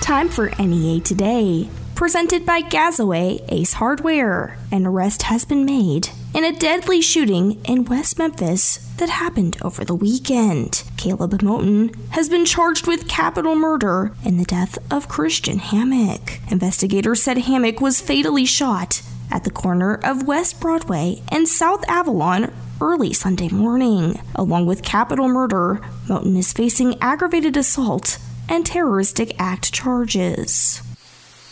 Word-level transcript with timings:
Time 0.00 0.28
for 0.28 0.50
NEA 0.58 1.00
Today, 1.00 1.68
presented 1.94 2.44
by 2.44 2.62
Gazaway 2.62 3.44
Ace 3.48 3.74
Hardware. 3.74 4.58
An 4.72 4.86
arrest 4.86 5.22
has 5.22 5.44
been 5.44 5.64
made 5.64 6.08
in 6.34 6.44
a 6.44 6.56
deadly 6.56 7.00
shooting 7.00 7.62
in 7.64 7.84
West 7.84 8.18
Memphis 8.18 8.78
that 8.96 9.08
happened 9.08 9.56
over 9.62 9.84
the 9.84 9.94
weekend. 9.94 10.82
Caleb 10.96 11.32
Moten 11.42 11.94
has 12.10 12.28
been 12.28 12.44
charged 12.44 12.88
with 12.88 13.08
capital 13.08 13.54
murder 13.54 14.12
in 14.24 14.36
the 14.36 14.44
death 14.44 14.78
of 14.90 15.08
Christian 15.08 15.58
Hammock. 15.58 16.40
Investigators 16.50 17.22
said 17.22 17.38
Hammock 17.38 17.80
was 17.80 18.00
fatally 18.00 18.46
shot 18.46 19.02
at 19.30 19.44
the 19.44 19.50
corner 19.50 19.94
of 20.02 20.26
West 20.26 20.60
Broadway 20.60 21.22
and 21.28 21.46
South 21.46 21.88
Avalon 21.88 22.52
early 22.80 23.12
Sunday 23.12 23.48
morning. 23.48 24.20
Along 24.34 24.66
with 24.66 24.82
capital 24.82 25.28
murder, 25.28 25.80
Moten 26.08 26.36
is 26.36 26.52
facing 26.52 27.00
aggravated 27.00 27.56
assault 27.56 28.18
and 28.50 28.66
terroristic 28.66 29.34
act 29.38 29.72
charges. 29.72 30.82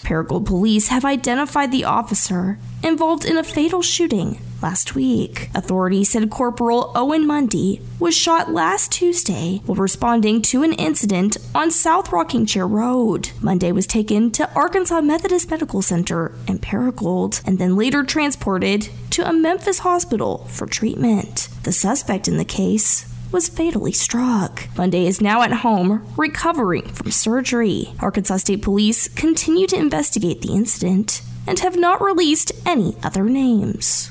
Paragould 0.02 0.46
police 0.46 0.88
have 0.88 1.04
identified 1.04 1.70
the 1.73 1.84
officer 1.84 2.59
involved 2.82 3.24
in 3.24 3.36
a 3.36 3.45
fatal 3.45 3.82
shooting 3.82 4.40
last 4.62 4.95
week. 4.95 5.50
Authorities 5.54 6.10
said 6.10 6.30
Corporal 6.30 6.92
Owen 6.95 7.26
Mundy 7.26 7.80
was 7.98 8.16
shot 8.16 8.50
last 8.50 8.90
Tuesday 8.90 9.60
while 9.66 9.76
responding 9.76 10.40
to 10.42 10.62
an 10.62 10.73
incident 10.73 11.37
on 11.54 11.70
South 11.70 12.10
Rocking 12.10 12.46
Chair 12.46 12.66
Road. 12.66 13.30
Mundy 13.40 13.73
was 13.73 13.87
taken 13.87 14.30
to 14.32 14.52
Arkansas 14.54 15.01
Methodist 15.01 15.51
Medical 15.51 15.82
Center 15.82 16.32
in 16.46 16.59
Paragould 16.59 17.42
and 17.46 17.59
then 17.59 17.76
later 17.76 18.02
transported 18.02 18.88
to 19.10 19.28
a 19.28 19.32
Memphis 19.32 19.80
hospital 19.80 20.46
for 20.48 20.66
treatment. 20.66 21.48
The 21.65 21.73
suspect 21.73 22.28
in 22.28 22.38
the 22.38 22.45
case 22.45 23.12
was 23.30 23.48
fatally 23.48 23.92
struck. 23.92 24.68
Mundy 24.77 25.06
is 25.06 25.20
now 25.20 25.42
at 25.42 25.52
home 25.52 26.06
recovering 26.16 26.87
from 26.88 27.10
surgery. 27.10 27.92
Arkansas 28.01 28.38
State 28.38 28.62
Police 28.62 29.09
continue 29.09 29.66
to 29.66 29.78
investigate 29.78 30.41
the 30.41 30.54
incident 30.54 31.23
and 31.46 31.59
have 31.60 31.76
not 31.76 32.01
released 32.01 32.52
any 32.66 32.96
other 33.02 33.24
names. 33.24 34.10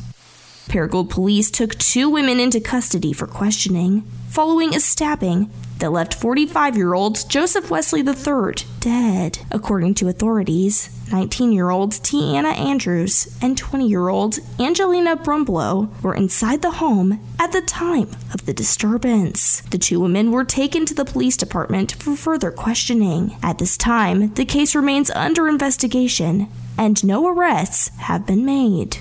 Paragould 0.67 1.09
police 1.09 1.49
took 1.49 1.75
two 1.75 2.09
women 2.09 2.39
into 2.39 2.59
custody 2.59 3.13
for 3.13 3.25
questioning 3.25 4.01
following 4.29 4.75
a 4.75 4.79
stabbing 4.79 5.49
that 5.79 5.91
left 5.91 6.13
45 6.13 6.75
year 6.77 6.93
old 6.93 7.29
Joseph 7.29 7.69
Wesley 7.69 8.01
III 8.01 8.65
dead. 8.79 9.39
According 9.51 9.95
to 9.95 10.07
authorities, 10.07 10.89
19 11.11 11.51
year 11.51 11.69
old 11.69 11.91
Tiana 11.91 12.57
Andrews 12.57 13.37
and 13.41 13.57
20 13.57 13.87
year 13.87 14.09
old 14.09 14.39
Angelina 14.59 15.15
Brumblow 15.15 15.89
were 16.01 16.15
inside 16.15 16.61
the 16.61 16.71
home 16.71 17.19
at 17.39 17.51
the 17.51 17.61
time 17.61 18.09
of 18.33 18.45
the 18.45 18.53
disturbance. 18.53 19.61
The 19.61 19.77
two 19.77 19.99
women 19.99 20.31
were 20.31 20.43
taken 20.43 20.85
to 20.85 20.93
the 20.93 21.05
police 21.05 21.37
department 21.37 21.93
for 21.93 22.15
further 22.15 22.51
questioning. 22.51 23.37
At 23.43 23.57
this 23.57 23.77
time, 23.77 24.33
the 24.33 24.45
case 24.45 24.75
remains 24.75 25.09
under 25.11 25.47
investigation 25.47 26.47
and 26.77 27.03
no 27.03 27.27
arrests 27.27 27.89
have 27.97 28.25
been 28.25 28.45
made. 28.45 28.97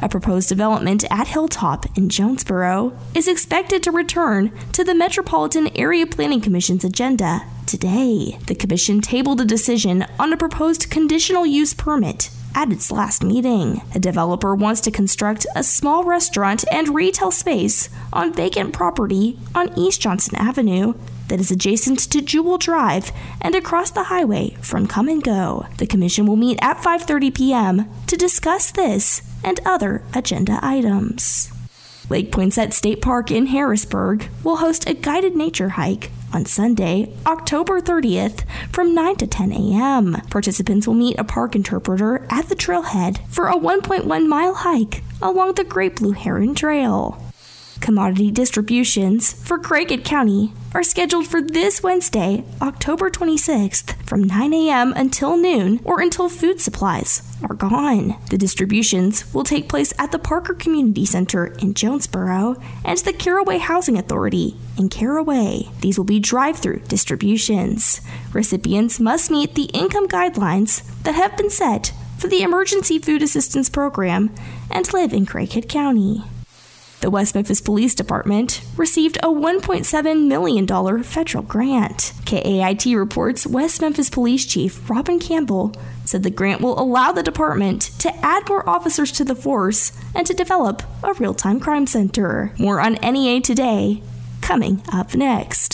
A 0.00 0.08
proposed 0.08 0.48
development 0.48 1.04
at 1.10 1.26
Hilltop 1.26 1.86
in 1.98 2.08
Jonesboro 2.08 2.96
is 3.16 3.26
expected 3.26 3.82
to 3.82 3.90
return 3.90 4.52
to 4.72 4.84
the 4.84 4.94
Metropolitan 4.94 5.76
Area 5.76 6.06
Planning 6.06 6.40
Commission's 6.40 6.84
agenda 6.84 7.42
today. 7.66 8.38
The 8.46 8.54
commission 8.54 9.00
tabled 9.00 9.40
a 9.40 9.44
decision 9.44 10.06
on 10.16 10.32
a 10.32 10.36
proposed 10.36 10.88
conditional 10.88 11.44
use 11.44 11.74
permit 11.74 12.30
at 12.54 12.70
its 12.70 12.92
last 12.92 13.24
meeting. 13.24 13.82
A 13.92 13.98
developer 13.98 14.54
wants 14.54 14.80
to 14.82 14.92
construct 14.92 15.46
a 15.56 15.64
small 15.64 16.04
restaurant 16.04 16.64
and 16.70 16.94
retail 16.94 17.32
space 17.32 17.88
on 18.12 18.32
vacant 18.32 18.72
property 18.72 19.36
on 19.52 19.76
East 19.76 20.00
Johnson 20.00 20.36
Avenue 20.36 20.94
that 21.26 21.40
is 21.40 21.50
adjacent 21.50 21.98
to 22.10 22.22
Jewel 22.22 22.56
Drive 22.56 23.10
and 23.40 23.56
across 23.56 23.90
the 23.90 24.04
highway 24.04 24.56
from 24.62 24.86
Come 24.86 25.08
and 25.08 25.22
Go. 25.22 25.66
The 25.78 25.86
commission 25.86 26.24
will 26.24 26.36
meet 26.36 26.58
at 26.62 26.78
5:30 26.78 27.34
p.m. 27.34 27.88
to 28.06 28.16
discuss 28.16 28.70
this 28.70 29.22
and 29.44 29.60
other 29.64 30.02
agenda 30.14 30.58
items. 30.62 31.52
Lake 32.10 32.32
Poinsett 32.32 32.72
State 32.72 33.02
Park 33.02 33.30
in 33.30 33.46
Harrisburg 33.46 34.28
will 34.42 34.56
host 34.56 34.88
a 34.88 34.94
guided 34.94 35.36
nature 35.36 35.70
hike 35.70 36.10
on 36.32 36.44
Sunday, 36.46 37.12
October 37.26 37.80
30th 37.80 38.44
from 38.72 38.94
9 38.94 39.16
to 39.16 39.26
10 39.26 39.52
a.m. 39.52 40.14
Participants 40.30 40.86
will 40.86 40.94
meet 40.94 41.18
a 41.18 41.24
park 41.24 41.54
interpreter 41.54 42.26
at 42.30 42.48
the 42.48 42.56
trailhead 42.56 43.18
for 43.28 43.48
a 43.48 43.56
1.1 43.56 44.26
mile 44.26 44.54
hike 44.54 45.02
along 45.20 45.54
the 45.54 45.64
Great 45.64 45.96
Blue 45.96 46.12
Heron 46.12 46.54
Trail. 46.54 47.22
Commodity 47.80 48.30
distributions 48.30 49.32
for 49.32 49.58
Craighead 49.58 50.04
County 50.04 50.52
are 50.74 50.82
scheduled 50.82 51.26
for 51.26 51.40
this 51.40 51.82
Wednesday, 51.82 52.44
October 52.60 53.10
26th, 53.10 53.94
from 54.06 54.24
9 54.24 54.52
a.m. 54.52 54.92
until 54.94 55.36
noon 55.36 55.80
or 55.84 56.00
until 56.00 56.28
food 56.28 56.60
supplies 56.60 57.22
are 57.48 57.54
gone. 57.54 58.16
The 58.30 58.38
distributions 58.38 59.32
will 59.32 59.44
take 59.44 59.68
place 59.68 59.92
at 59.98 60.12
the 60.12 60.18
Parker 60.18 60.54
Community 60.54 61.04
Center 61.04 61.46
in 61.46 61.74
Jonesboro 61.74 62.56
and 62.84 62.98
the 62.98 63.12
Caraway 63.12 63.58
Housing 63.58 63.96
Authority 63.98 64.56
in 64.76 64.88
Caraway. 64.88 65.68
These 65.80 65.98
will 65.98 66.04
be 66.04 66.20
drive 66.20 66.58
through 66.58 66.80
distributions. 66.80 68.00
Recipients 68.32 69.00
must 69.00 69.30
meet 69.30 69.54
the 69.54 69.70
income 69.74 70.08
guidelines 70.08 70.82
that 71.02 71.14
have 71.14 71.36
been 71.36 71.50
set 71.50 71.92
for 72.18 72.28
the 72.28 72.42
Emergency 72.42 72.98
Food 72.98 73.22
Assistance 73.22 73.68
Program 73.68 74.34
and 74.70 74.92
live 74.92 75.12
in 75.12 75.24
Craighead 75.24 75.68
County. 75.68 76.24
The 77.00 77.10
West 77.10 77.36
Memphis 77.36 77.60
Police 77.60 77.94
Department 77.94 78.60
received 78.76 79.18
a 79.18 79.28
$1.7 79.28 80.26
million 80.26 81.02
federal 81.04 81.44
grant. 81.44 82.12
KAIT 82.24 82.86
reports 82.96 83.46
West 83.46 83.80
Memphis 83.80 84.10
Police 84.10 84.44
Chief 84.44 84.90
Robin 84.90 85.20
Campbell 85.20 85.72
said 86.04 86.24
the 86.24 86.30
grant 86.30 86.60
will 86.60 86.80
allow 86.80 87.12
the 87.12 87.22
department 87.22 87.82
to 88.00 88.14
add 88.16 88.48
more 88.48 88.68
officers 88.68 89.12
to 89.12 89.24
the 89.24 89.36
force 89.36 89.92
and 90.12 90.26
to 90.26 90.34
develop 90.34 90.82
a 91.04 91.14
real 91.14 91.34
time 91.34 91.60
crime 91.60 91.86
center. 91.86 92.52
More 92.58 92.80
on 92.80 92.94
NEA 92.94 93.42
today, 93.42 94.02
coming 94.40 94.82
up 94.92 95.14
next. 95.14 95.67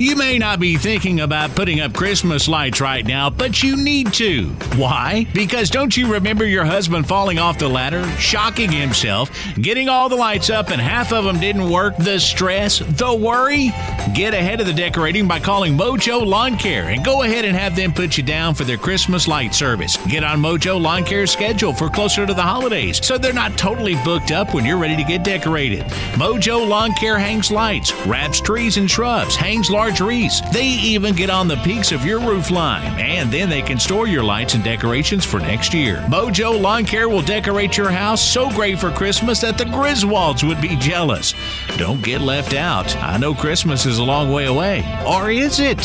You 0.00 0.16
may 0.16 0.38
not 0.38 0.60
be 0.60 0.78
thinking 0.78 1.20
about 1.20 1.54
putting 1.54 1.80
up 1.80 1.92
Christmas 1.92 2.48
lights 2.48 2.80
right 2.80 3.04
now, 3.04 3.28
but 3.28 3.62
you 3.62 3.76
need 3.76 4.14
to. 4.14 4.46
Why? 4.76 5.26
Because 5.34 5.68
don't 5.68 5.94
you 5.94 6.10
remember 6.10 6.46
your 6.46 6.64
husband 6.64 7.06
falling 7.06 7.38
off 7.38 7.58
the 7.58 7.68
ladder, 7.68 8.08
shocking 8.16 8.72
himself, 8.72 9.30
getting 9.60 9.90
all 9.90 10.08
the 10.08 10.16
lights 10.16 10.48
up, 10.48 10.70
and 10.70 10.80
half 10.80 11.12
of 11.12 11.24
them 11.24 11.38
didn't 11.38 11.68
work? 11.68 11.98
The 11.98 12.18
stress, 12.18 12.78
the 12.78 13.14
worry? 13.14 13.72
Get 14.14 14.32
ahead 14.32 14.62
of 14.62 14.66
the 14.66 14.72
decorating 14.72 15.28
by 15.28 15.38
calling 15.38 15.76
Mojo 15.76 16.24
Lawn 16.24 16.56
Care 16.56 16.88
and 16.88 17.04
go 17.04 17.22
ahead 17.22 17.44
and 17.44 17.54
have 17.54 17.76
them 17.76 17.92
put 17.92 18.16
you 18.16 18.22
down 18.22 18.54
for 18.54 18.64
their 18.64 18.78
Christmas 18.78 19.28
light 19.28 19.54
service. 19.54 19.98
Get 20.06 20.24
on 20.24 20.40
Mojo 20.40 20.80
Lawn 20.80 21.04
Care's 21.04 21.30
schedule 21.30 21.74
for 21.74 21.90
closer 21.90 22.24
to 22.24 22.32
the 22.32 22.40
holidays 22.40 23.04
so 23.04 23.18
they're 23.18 23.34
not 23.34 23.58
totally 23.58 23.96
booked 23.96 24.30
up 24.30 24.54
when 24.54 24.64
you're 24.64 24.78
ready 24.78 24.96
to 24.96 25.04
get 25.04 25.24
decorated. 25.24 25.84
Mojo 26.14 26.66
Lawn 26.66 26.94
Care 26.94 27.18
hangs 27.18 27.50
lights, 27.50 27.92
wraps 28.06 28.40
trees 28.40 28.78
and 28.78 28.90
shrubs, 28.90 29.36
hangs 29.36 29.68
large 29.68 29.89
wreaths. 29.98 30.42
They 30.52 30.66
even 30.66 31.14
get 31.14 31.30
on 31.30 31.48
the 31.48 31.56
peaks 31.56 31.90
of 31.90 32.04
your 32.04 32.20
roof 32.20 32.50
line, 32.50 33.00
and 33.00 33.32
then 33.32 33.48
they 33.48 33.62
can 33.62 33.80
store 33.80 34.06
your 34.06 34.22
lights 34.22 34.54
and 34.54 34.62
decorations 34.62 35.24
for 35.24 35.40
next 35.40 35.72
year. 35.72 35.96
Mojo 36.08 36.60
Lawn 36.60 36.84
Care 36.84 37.08
will 37.08 37.22
decorate 37.22 37.78
your 37.78 37.90
house 37.90 38.22
so 38.22 38.50
great 38.50 38.78
for 38.78 38.90
Christmas 38.90 39.40
that 39.40 39.56
the 39.56 39.64
Griswolds 39.64 40.46
would 40.46 40.60
be 40.60 40.76
jealous. 40.76 41.32
Don't 41.78 42.02
get 42.02 42.20
left 42.20 42.52
out. 42.52 42.94
I 42.96 43.16
know 43.16 43.34
Christmas 43.34 43.86
is 43.86 43.98
a 43.98 44.04
long 44.04 44.30
way 44.30 44.46
away. 44.46 44.84
Or 45.06 45.30
is 45.30 45.60
it? 45.60 45.78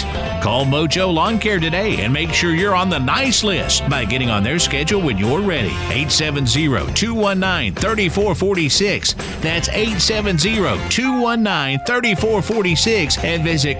Call 0.43 0.65
Mojo 0.65 1.13
Lawn 1.13 1.39
Care 1.39 1.59
today 1.59 2.01
and 2.01 2.11
make 2.11 2.31
sure 2.31 2.51
you're 2.51 2.75
on 2.75 2.89
the 2.89 2.99
nice 2.99 3.43
list 3.43 3.87
by 3.89 4.03
getting 4.03 4.29
on 4.29 4.43
their 4.43 4.59
schedule 4.59 5.01
when 5.01 5.17
you're 5.17 5.41
ready. 5.41 5.69
870 5.69 6.93
219 6.93 7.73
3446. 7.75 9.13
That's 9.41 9.69
870 9.69 10.55
219 10.89 11.79
3446 11.85 13.23
and 13.23 13.43
visit 13.43 13.79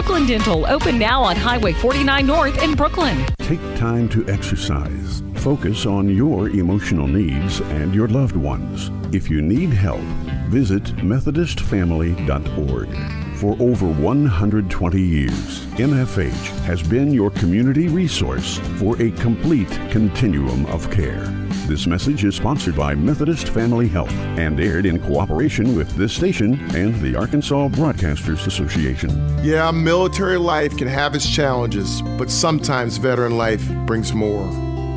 Brooklyn 0.00 0.24
Dental, 0.24 0.64
open 0.64 0.98
now 0.98 1.22
on 1.22 1.36
Highway 1.36 1.74
49 1.74 2.26
North 2.26 2.62
in 2.62 2.74
Brooklyn. 2.74 3.22
Take 3.40 3.60
time 3.76 4.08
to 4.08 4.26
exercise. 4.30 5.22
Focus 5.34 5.84
on 5.84 6.08
your 6.08 6.48
emotional 6.48 7.06
needs 7.06 7.60
and 7.60 7.94
your 7.94 8.08
loved 8.08 8.34
ones. 8.34 8.90
If 9.14 9.28
you 9.28 9.42
need 9.42 9.74
help, 9.74 10.00
visit 10.48 10.84
MethodistFamily.org. 10.84 13.36
For 13.36 13.54
over 13.60 13.88
120 13.88 15.02
years, 15.02 15.66
MFH 15.76 16.64
has 16.64 16.82
been 16.82 17.12
your 17.12 17.28
community 17.32 17.88
resource 17.88 18.56
for 18.78 18.96
a 19.02 19.10
complete 19.10 19.68
continuum 19.90 20.64
of 20.66 20.90
care. 20.90 21.39
This 21.70 21.86
message 21.86 22.24
is 22.24 22.34
sponsored 22.34 22.74
by 22.74 22.96
Methodist 22.96 23.50
Family 23.50 23.86
Health 23.86 24.10
and 24.10 24.58
aired 24.58 24.86
in 24.86 24.98
cooperation 24.98 25.76
with 25.76 25.88
this 25.94 26.12
station 26.12 26.58
and 26.74 27.00
the 27.00 27.14
Arkansas 27.14 27.68
Broadcasters 27.68 28.44
Association. 28.48 29.38
Yeah, 29.44 29.70
military 29.70 30.36
life 30.36 30.76
can 30.76 30.88
have 30.88 31.14
its 31.14 31.30
challenges, 31.30 32.02
but 32.18 32.28
sometimes 32.28 32.96
veteran 32.96 33.36
life 33.36 33.64
brings 33.86 34.12
more. 34.12 34.48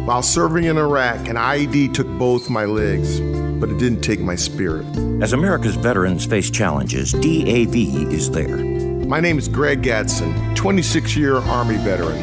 While 0.07 0.23
serving 0.23 0.63
in 0.63 0.79
Iraq, 0.79 1.29
an 1.29 1.35
IED 1.35 1.93
took 1.93 2.07
both 2.17 2.49
my 2.49 2.65
legs, 2.65 3.19
but 3.19 3.69
it 3.69 3.77
didn't 3.77 4.01
take 4.01 4.21
my 4.21 4.35
spirit. 4.35 4.87
As 5.21 5.33
America's 5.33 5.75
veterans 5.75 6.25
face 6.25 6.49
challenges, 6.49 7.11
DAV 7.11 7.75
is 8.11 8.31
there. 8.31 8.57
My 9.05 9.19
name 9.19 9.37
is 9.37 9.47
Greg 9.47 9.83
Gadsden, 9.83 10.55
26 10.55 11.15
year 11.15 11.35
Army 11.35 11.77
veteran. 11.77 12.17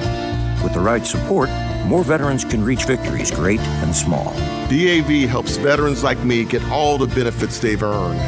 With 0.64 0.74
the 0.74 0.80
right 0.80 1.06
support, 1.06 1.48
more 1.86 2.04
veterans 2.04 2.44
can 2.44 2.64
reach 2.64 2.84
victories, 2.84 3.30
great 3.30 3.60
and 3.60 3.94
small. 3.94 4.32
DAV 4.68 5.28
helps 5.28 5.56
veterans 5.56 6.02
like 6.02 6.22
me 6.24 6.44
get 6.44 6.62
all 6.70 6.98
the 6.98 7.06
benefits 7.06 7.58
they've 7.58 7.82
earned, 7.82 8.20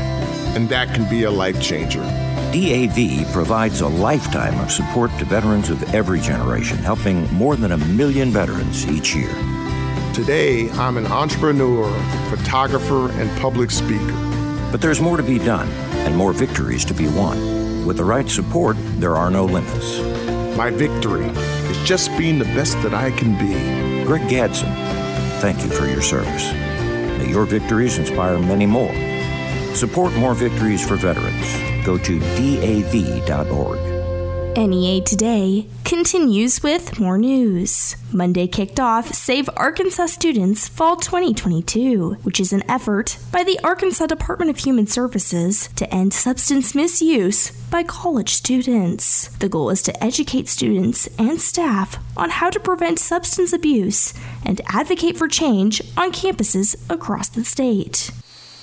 and 0.57 0.69
that 0.69 0.95
can 0.95 1.09
be 1.09 1.23
a 1.25 1.31
life 1.31 1.61
changer. 1.63 2.03
DAV 2.53 3.33
provides 3.33 3.81
a 3.81 3.89
lifetime 3.89 4.59
of 4.61 4.71
support 4.71 5.11
to 5.19 5.25
veterans 5.25 5.71
of 5.71 5.83
every 5.95 6.21
generation, 6.21 6.77
helping 6.79 7.33
more 7.33 7.57
than 7.57 7.73
a 7.73 7.79
million 7.79 8.31
veterans 8.31 8.87
each 8.87 9.15
year. 9.15 9.33
Today, 10.13 10.69
I'm 10.73 10.99
an 10.99 11.07
entrepreneur, 11.07 11.91
photographer, 12.29 13.11
and 13.13 13.31
public 13.41 13.71
speaker. 13.71 14.13
But 14.71 14.83
there's 14.83 15.01
more 15.01 15.17
to 15.17 15.23
be 15.23 15.39
done 15.39 15.69
and 16.05 16.15
more 16.15 16.33
victories 16.33 16.85
to 16.87 16.95
be 16.95 17.09
won. 17.09 17.87
With 17.87 17.97
the 17.97 18.05
right 18.05 18.29
support, 18.29 18.77
there 18.99 19.17
are 19.17 19.31
no 19.31 19.45
limits. 19.47 20.22
My 20.57 20.71
victory 20.71 21.25
is 21.25 21.89
just 21.89 22.17
being 22.19 22.39
the 22.39 22.45
best 22.47 22.75
that 22.83 22.95
I 22.95 23.11
can 23.11 23.33
be. 23.39 24.05
Greg 24.05 24.29
Gadsden, 24.29 24.73
thank 25.41 25.63
you 25.63 25.71
for 25.71 25.87
your 25.87 26.03
service. 26.03 26.53
May 27.19 27.31
your 27.31 27.47
victories 27.47 27.99
inspire 27.99 28.39
many 28.39 28.67
more. 28.67 28.95
Support 29.75 30.13
more 30.15 30.35
victories 30.35 30.87
for 30.87 30.97
veterans. 30.97 31.87
Go 31.87 31.97
to 31.99 32.19
DAV.org. 32.21 33.92
NEA 34.57 35.01
Today 35.01 35.67
continues 35.85 36.63
with 36.63 37.01
more 37.01 37.17
news. 37.17 37.97
Monday 38.13 38.47
kicked 38.47 38.79
off 38.79 39.15
Save 39.15 39.49
Arkansas 39.57 40.07
Students 40.07 40.69
Fall 40.69 40.97
2022, 40.97 42.19
which 42.23 42.39
is 42.39 42.53
an 42.53 42.63
effort 42.71 43.17
by 43.33 43.45
the 43.45 43.59
Arkansas 43.65 44.07
Department 44.07 44.51
of 44.51 44.59
Human 44.59 44.87
Services 44.87 45.69
to 45.77 45.93
end 45.95 46.13
substance 46.13 46.75
misuse 46.75 47.51
by 47.71 47.83
college 47.83 48.35
students. 48.35 49.29
The 49.39 49.49
goal 49.49 49.71
is 49.71 49.81
to 49.83 50.05
educate 50.05 50.49
students 50.49 51.09
and 51.19 51.41
staff 51.41 51.99
on 52.17 52.29
how 52.29 52.51
to 52.51 52.61
prevent 52.61 52.99
substance 52.99 53.55
abuse 53.55 54.13
and 54.45 54.61
advocate 54.67 55.17
for 55.17 55.29
change 55.29 55.81
on 55.97 56.13
campuses 56.13 56.77
across 56.91 57.31
the 57.31 57.45
state. 57.45 58.11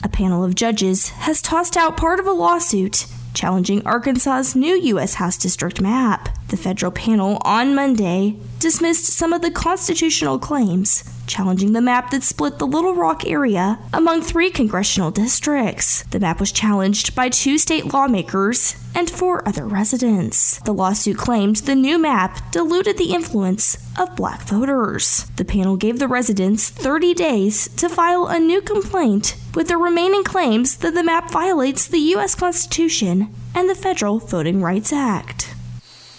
A 0.04 0.10
panel 0.10 0.44
of 0.44 0.56
judges 0.56 1.10
has 1.10 1.42
tossed 1.42 1.76
out 1.76 1.98
part 1.98 2.20
of 2.20 2.28
a 2.28 2.32
lawsuit 2.32 3.06
challenging 3.34 3.86
Arkansas's 3.86 4.56
new 4.56 4.76
U.S. 4.76 5.16
House 5.16 5.38
District 5.38 5.82
map. 5.82 6.30
The 6.50 6.58
federal 6.58 6.92
panel 6.92 7.40
on 7.46 7.76
Monday 7.76 8.38
dismissed 8.60 9.06
some 9.06 9.34
of 9.34 9.42
the 9.42 9.52
constitutional 9.52 10.40
claims 10.40 11.04
challenging 11.30 11.74
the 11.74 11.82
map 11.82 12.10
that 12.10 12.24
split 12.24 12.58
the 12.58 12.68
Little 12.68 12.96
Rock 12.96 13.26
area 13.26 13.78
among 13.94 14.22
three 14.22 14.50
congressional 14.50 15.12
districts. 15.12 16.04
The 16.10 16.20
map 16.20 16.40
was 16.40 16.52
challenged 16.52 17.16
by 17.16 17.30
two 17.30 17.58
state 17.58 17.94
lawmakers 17.94 18.76
and 18.96 19.10
four 19.10 19.48
other 19.48 19.66
residents. 19.66 20.60
The 20.66 20.74
lawsuit 20.74 21.18
claimed 21.18 21.58
the 21.58 21.76
new 21.76 22.00
map 22.00 22.52
diluted 22.52 22.98
the 22.98 23.14
influence 23.14 23.78
of 23.98 24.16
black 24.16 24.42
voters. 24.42 25.30
The 25.36 25.46
panel 25.46 25.78
gave 25.78 26.00
the 26.00 26.08
residents 26.08 26.70
30 26.70 27.14
days 27.14 27.68
to 27.76 27.88
file 27.88 28.26
a 28.26 28.40
new 28.40 28.62
complaint 28.62 29.38
with 29.60 29.68
the 29.68 29.76
remaining 29.76 30.24
claims 30.24 30.78
that 30.78 30.94
the 30.94 31.04
map 31.04 31.30
violates 31.30 31.86
the 31.86 32.00
U.S. 32.16 32.34
Constitution 32.34 33.28
and 33.54 33.70
the 33.70 33.76
Federal 33.76 34.18
Voting 34.18 34.62
Rights 34.62 34.94
Act. 34.94 35.54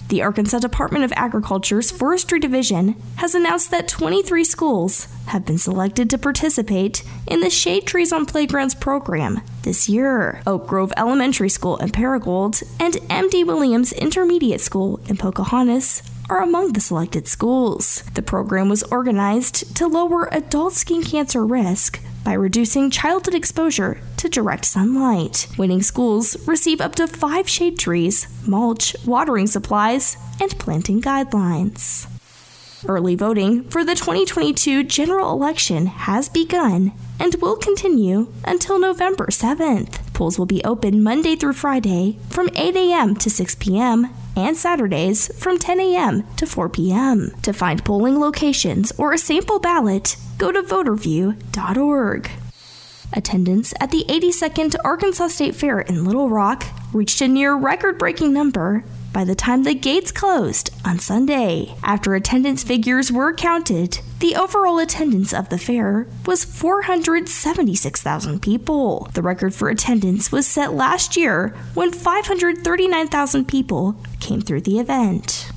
The 0.09 0.21
Arkansas 0.21 0.59
Department 0.59 1.07
of 1.07 1.13
Agriculture's 1.17 1.91
Forestry 1.91 2.39
Division 2.39 3.01
has 3.17 3.35
announced 3.35 3.71
that 3.71 3.89
23 3.89 4.45
schools 4.45 5.09
have 5.29 5.47
been 5.47 5.57
selected 5.57 6.11
to 6.11 6.19
participate 6.19 7.03
in 7.27 7.41
the 7.41 7.49
Shade 7.49 7.87
Trees 7.87 8.13
on 8.13 8.27
Playgrounds 8.27 8.75
program 8.75 9.41
this 9.63 9.89
year. 9.89 10.43
Oak 10.47 10.67
Grove 10.67 10.93
Elementary 10.99 11.49
School 11.49 11.79
in 11.79 11.89
Paragould 11.89 12.63
and 12.79 12.97
MD 13.09 13.47
Williams 13.47 13.95
Intermediate 13.95 14.61
School 14.61 15.01
in 15.09 15.17
Pocahontas 15.17 16.03
are 16.29 16.43
among 16.43 16.75
the 16.75 16.81
selected 16.81 17.27
schools. 17.27 18.03
The 18.13 18.23
program 18.23 18.69
was 18.69 18.83
organized 18.83 19.75
to 19.79 19.87
lower 19.87 20.29
adult 20.31 20.75
skin 20.75 21.03
cancer 21.03 21.47
risk 21.47 22.01
by 22.25 22.32
reducing 22.32 22.90
childhood 22.90 23.34
exposure 23.34 24.00
to 24.17 24.28
direct 24.28 24.64
sunlight. 24.64 25.46
Winning 25.56 25.82
schools 25.82 26.37
receive 26.46 26.81
up 26.81 26.94
to 26.96 27.06
five 27.06 27.49
shade 27.49 27.78
trees, 27.78 28.26
mulch, 28.46 28.94
watering 29.06 29.46
supplies, 29.46 30.17
and 30.40 30.50
planting 30.58 31.00
guidelines. 31.00 32.06
Early 32.88 33.14
voting 33.14 33.64
for 33.64 33.84
the 33.84 33.94
2022 33.94 34.84
general 34.84 35.32
election 35.32 35.87
has 35.87 36.28
begun 36.28 36.93
and 37.19 37.34
will 37.37 37.56
continue 37.56 38.32
until 38.44 38.78
November 38.78 39.26
7th. 39.26 40.10
Polls 40.20 40.38
will 40.38 40.44
be 40.44 40.62
open 40.64 41.02
Monday 41.02 41.34
through 41.34 41.55
Friday 41.55 42.19
from 42.28 42.50
8 42.55 42.76
a.m. 42.76 43.17
to 43.17 43.31
6 43.31 43.55
p.m. 43.55 44.11
and 44.37 44.55
Saturdays 44.55 45.34
from 45.43 45.58
10 45.58 45.81
a.m. 45.81 46.26
to 46.37 46.44
4 46.44 46.69
p.m. 46.69 47.34
To 47.40 47.55
find 47.55 47.82
polling 47.87 48.20
locations 48.20 48.93
or 48.99 49.14
a 49.14 49.19
sample 49.19 49.58
ballot, 49.58 50.19
go 50.37 50.52
to 50.52 50.61
voterview.org. 50.61 52.31
Attendance 53.14 53.72
at 53.81 53.93
the 53.93 54.05
82nd 54.11 54.76
Arkansas 54.84 55.28
State 55.28 55.55
Fair 55.55 55.81
in 55.81 56.05
Little 56.05 56.28
Rock 56.28 56.67
reached 56.93 57.22
a 57.22 57.26
near 57.26 57.55
record 57.55 57.99
breaking 57.99 58.34
number 58.34 58.84
by 59.12 59.25
the 59.25 59.35
time 59.35 59.62
the 59.62 59.75
gates 59.75 60.12
closed 60.12 60.71
on 60.85 60.99
Sunday. 60.99 61.75
After 61.83 62.15
attendance 62.15 62.62
figures 62.62 63.11
were 63.11 63.33
counted, 63.33 64.01
the 64.21 64.37
overall 64.37 64.79
attendance 64.79 65.33
of 65.33 65.49
the 65.49 65.59
fair 65.59 66.07
was 66.27 66.45
476,000 66.45 68.41
people. 68.41 69.09
The 69.15 69.23
record 69.23 69.55
for 69.55 69.69
attendance 69.69 70.31
was 70.31 70.47
set 70.47 70.75
last 70.75 71.17
year 71.17 71.57
when 71.75 71.93
539,000 71.93 73.49
people 73.49 73.97
came 74.21 74.41
through 74.41 74.61
the 74.62 74.79
event. 74.79 75.51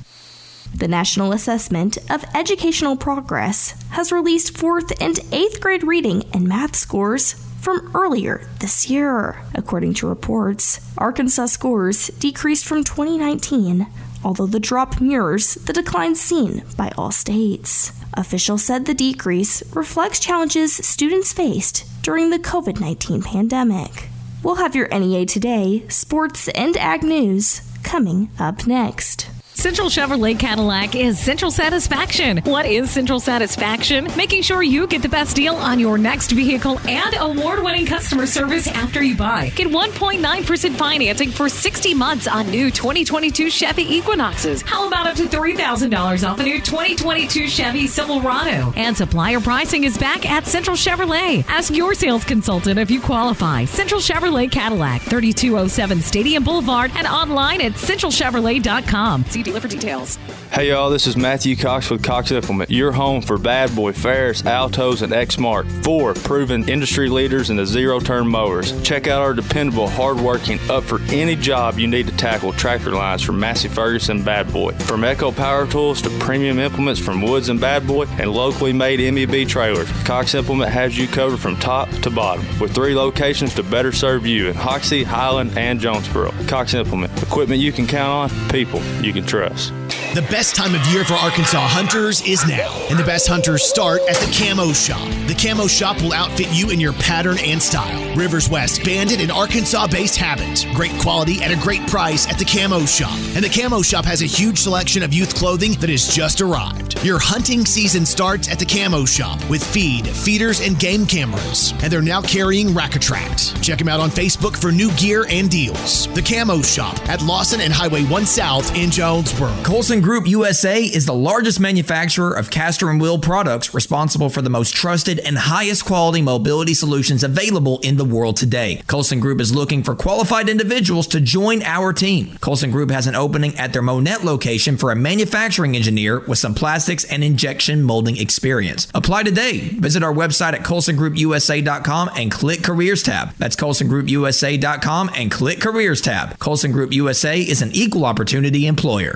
The 0.76 0.88
National 0.88 1.34
Assessment 1.34 1.98
of 2.10 2.26
Educational 2.34 2.98
Progress 2.98 3.80
has 3.92 4.12
released 4.12 4.58
fourth 4.58 4.92
and 5.00 5.20
eighth 5.32 5.62
grade 5.62 5.84
reading 5.84 6.24
and 6.34 6.48
math 6.48 6.76
scores 6.76 7.36
from 7.64 7.90
earlier 7.96 8.46
this 8.60 8.90
year. 8.90 9.42
According 9.56 9.94
to 9.96 10.08
reports, 10.08 10.82
Arkansas 10.98 11.46
scores 11.46 12.08
decreased 12.20 12.66
from 12.66 12.84
2019, 12.84 13.88
although 14.24 14.46
the 14.48 14.60
drop 14.60 15.00
mirrors 15.00 15.56
the 15.56 15.72
decline 15.72 16.16
seen 16.16 16.64
by 16.76 16.92
all 16.98 17.12
states. 17.12 17.94
Officials 18.16 18.64
said 18.64 18.86
the 18.86 18.94
decrease 18.94 19.64
reflects 19.74 20.20
challenges 20.20 20.74
students 20.74 21.32
faced 21.32 21.86
during 22.04 22.30
the 22.30 22.40
COVID 22.40 22.82
19 22.82 23.22
pandemic. 23.22 24.10
We'll 24.44 24.56
have 24.56 24.76
your 24.76 24.90
NEA 24.90 25.26
Today, 25.26 25.86
sports, 25.88 26.50
and 26.50 26.76
ag 26.76 27.02
news 27.02 27.62
coming 27.82 28.30
up 28.38 28.68
next. 28.68 29.30
Central 29.56 29.88
Chevrolet 29.88 30.38
Cadillac 30.38 30.96
is 30.96 31.18
Central 31.20 31.52
Satisfaction. 31.52 32.40
What 32.40 32.66
is 32.66 32.90
Central 32.90 33.20
Satisfaction? 33.20 34.10
Making 34.18 34.42
sure 34.42 34.64
you 34.64 34.88
get 34.88 35.02
the 35.02 35.08
best 35.10 35.36
deal 35.36 35.56
on 35.56 35.80
your 35.80 35.98
next 35.98 36.32
vehicle 36.32 36.80
and 36.88 37.16
award 37.20 37.64
winning 37.64 37.86
customer 37.86 38.26
service 38.26 38.68
after 38.68 39.02
you 39.04 39.16
buy. 39.16 39.52
Get 39.56 39.68
1.9% 39.68 40.76
financing 40.76 41.30
for 41.30 41.48
60 41.48 41.94
months 41.94 42.28
on 42.28 42.50
new 42.50 42.72
2022 42.72 43.50
Chevy 43.52 43.84
Equinoxes. 43.96 44.64
How 44.64 44.88
about 44.88 45.08
up 45.08 45.16
to 45.18 45.24
$3,000 45.26 46.28
off 46.28 46.40
a 46.40 46.44
new 46.44 46.60
2022 46.60 47.48
Chevy 47.48 47.88
Silverado? 47.88 48.74
And 48.76 48.98
supplier 48.98 49.40
pricing 49.40 49.84
is 49.86 49.98
back 49.98 50.30
at 50.30 50.46
Central 50.46 50.76
Chevrolet. 50.76 51.46
Ask 51.48 51.74
your 51.74 51.94
sales 51.94 52.26
consultant 52.26 52.80
if 52.80 52.90
you 52.92 53.00
qualify. 53.00 53.66
Central 53.66 54.02
Chevrolet 54.02 54.52
Cadillac, 54.52 55.02
3207 55.04 56.02
Stadium 56.02 56.44
Boulevard, 56.44 56.92
and 56.96 57.08
online 57.08 57.62
at 57.62 57.74
centralchevrolet.com. 57.74 59.26
See 59.26 59.43
dealer 59.44 59.60
for 59.60 59.68
details. 59.68 60.18
Hey 60.52 60.70
y'all, 60.70 60.90
this 60.90 61.08
is 61.08 61.18
Matthew 61.18 61.56
Cox 61.56 61.90
with 61.90 62.04
Cox 62.04 62.32
Implement, 62.32 62.70
your 62.70 62.92
home 62.92 63.22
for 63.22 63.38
Bad 63.38 63.76
Boy, 63.76 63.92
Ferris, 63.92 64.42
Altoz, 64.44 65.02
and 65.02 65.12
Exmark. 65.12 65.70
four 65.84 66.14
proven 66.14 66.68
industry 66.70 67.10
leaders 67.10 67.50
in 67.50 67.58
the 67.58 67.66
zero-turn 67.66 68.28
mowers. 68.28 68.80
Check 68.84 69.08
out 69.08 69.22
our 69.22 69.34
dependable, 69.34 69.90
hardworking, 69.90 70.60
up 70.70 70.84
for 70.84 71.02
any 71.10 71.36
job 71.36 71.78
you 71.78 71.88
need 71.88 72.08
to 72.08 72.16
tackle 72.16 72.54
tractor 72.54 72.92
lines 72.92 73.22
from 73.22 73.40
Massey 73.40 73.68
Ferguson 73.68 74.24
Bad 74.24 74.52
Boy. 74.54 74.72
From 74.74 75.04
Echo 75.04 75.32
Power 75.32 75.68
Tools 75.68 76.02
to 76.04 76.10
premium 76.20 76.60
implements 76.60 77.00
from 77.00 77.22
Woods 77.22 77.50
and 77.50 77.60
Bad 77.60 77.86
Boy 77.86 78.06
and 78.20 78.32
locally 78.32 78.74
made 78.74 79.00
MEB 79.14 79.48
trailers, 79.48 79.90
Cox 80.04 80.36
Implement 80.36 80.72
has 80.72 80.98
you 80.98 81.08
covered 81.08 81.40
from 81.40 81.56
top 81.58 81.90
to 81.90 82.10
bottom 82.10 82.46
with 82.60 82.74
three 82.74 82.96
locations 82.96 83.54
to 83.56 83.64
better 83.64 83.92
serve 83.92 84.26
you 84.26 84.48
in 84.48 84.56
Hoxie, 84.56 85.04
Highland, 85.04 85.58
and 85.58 85.80
Jonesboro. 85.80 86.32
Cox 86.48 86.74
Implement, 86.74 87.12
equipment 87.22 87.60
you 87.60 87.72
can 87.72 87.88
count 87.88 88.32
on, 88.32 88.50
people 88.50 88.80
you 89.02 89.12
can 89.12 89.26
trust 89.26 89.33
address. 89.34 89.83
The 90.14 90.22
best 90.22 90.56
time 90.56 90.76
of 90.76 90.86
year 90.86 91.04
for 91.04 91.16
Arkansas 91.16 91.66
hunters 91.70 92.22
is 92.22 92.46
now, 92.46 92.72
and 92.88 93.00
the 93.00 93.04
best 93.04 93.28
hunters 93.28 93.64
start 93.64 94.00
at 94.08 94.16
the 94.18 94.32
Camo 94.32 94.72
Shop. 94.72 95.10
The 95.26 95.34
Camo 95.34 95.66
Shop 95.66 96.00
will 96.04 96.14
outfit 96.14 96.50
you 96.52 96.70
in 96.70 96.80
your 96.80 96.94
pattern 96.94 97.38
and 97.40 97.60
style. 97.60 98.16
Rivers 98.16 98.48
West, 98.48 98.84
Banded, 98.84 99.22
and 99.22 99.32
Arkansas 99.32 99.88
based 99.88 100.16
habits. 100.16 100.66
Great 100.76 100.92
quality 101.02 101.42
at 101.42 101.50
a 101.50 101.60
great 101.60 101.82
price 101.88 102.30
at 102.30 102.38
the 102.38 102.46
Camo 102.46 102.86
Shop. 102.86 103.18
And 103.34 103.44
the 103.44 103.50
Camo 103.50 103.82
Shop 103.82 104.06
has 104.06 104.22
a 104.22 104.28
huge 104.28 104.60
selection 104.60 105.02
of 105.02 105.16
youth 105.16 105.34
clothing 105.34 105.72
that 105.80 105.90
has 105.90 106.08
just 106.08 106.42
arrived. 106.42 107.04
Your 107.04 107.18
hunting 107.18 107.66
season 107.66 108.06
starts 108.06 108.48
at 108.48 108.60
the 108.60 108.68
Camo 108.68 109.06
Shop 109.06 109.44
with 109.50 109.64
feed, 109.64 110.08
feeders, 110.08 110.62
and 110.62 110.78
game 110.78 111.08
cameras. 111.08 111.74
And 111.82 111.92
they're 111.92 112.04
now 112.04 112.22
carrying 112.22 112.76
Rack 112.76 112.96
Attract. 112.96 113.60
Check 113.64 113.80
them 113.80 113.88
out 113.88 114.00
on 114.00 114.12
Facebook 114.12 114.56
for 114.62 114.72
new 114.72 114.92
gear 114.92 115.26
and 115.28 115.50
deals. 115.50 116.06
The 116.14 116.22
Camo 116.22 116.62
Shop 116.62 117.00
at 117.10 117.24
Lawson 117.24 117.62
and 117.62 117.74
Highway 117.74 118.04
1 118.04 118.28
South 118.28 118.76
in 118.76 118.92
Jonesboro. 118.92 119.52
Colson 119.64 120.03
Group 120.04 120.28
USA 120.28 120.84
is 120.84 121.06
the 121.06 121.14
largest 121.14 121.62
manufacturer 121.62 122.34
of 122.34 122.50
caster 122.50 122.90
and 122.90 123.00
wheel 123.00 123.18
products 123.18 123.74
responsible 123.74 124.30
for 124.30 124.42
the 124.42 124.50
most 124.50 124.76
trusted 124.76 125.18
and 125.20 125.38
highest 125.38 125.86
quality 125.86 126.22
mobility 126.22 126.74
solutions 126.74 127.24
available 127.24 127.80
in 127.84 127.96
the 127.96 128.04
world 128.04 128.36
today. 128.36 128.84
Colson 128.88 129.22
Group 129.22 129.40
is 129.40 129.56
looking 129.56 129.82
for 129.82 129.96
qualified 129.96 130.50
individuals 130.50 131.08
to 131.08 131.22
join 131.22 131.64
our 131.64 131.94
team. 131.94 132.38
Colson 132.42 132.70
Group 132.70 132.92
has 132.92 133.08
an 133.08 133.16
opening 133.16 133.56
at 133.56 133.72
their 133.72 133.82
Monette 133.82 134.26
location 134.26 134.76
for 134.76 134.92
a 134.92 134.96
manufacturing 134.96 135.74
engineer 135.74 136.20
with 136.20 136.38
some 136.38 136.54
plastics 136.54 137.06
and 137.06 137.24
injection 137.24 137.82
molding 137.82 138.18
experience. 138.18 138.90
Apply 138.94 139.24
today. 139.24 139.60
Visit 139.60 140.04
our 140.04 140.14
website 140.14 140.52
at 140.52 140.64
colsongroupusa.com 140.64 142.10
and 142.18 142.30
click 142.30 142.62
careers 142.62 143.04
tab. 143.04 143.34
That's 143.38 143.56
colsongroupusa.com 143.56 145.12
and 145.16 145.32
click 145.32 145.62
careers 145.62 146.02
tab. 146.02 146.38
Colson 146.40 146.74
Group 146.74 146.92
USA 146.92 147.40
is 147.40 147.62
an 147.62 147.72
equal 147.72 148.06
opportunity 148.06 148.68
employer. 148.68 149.16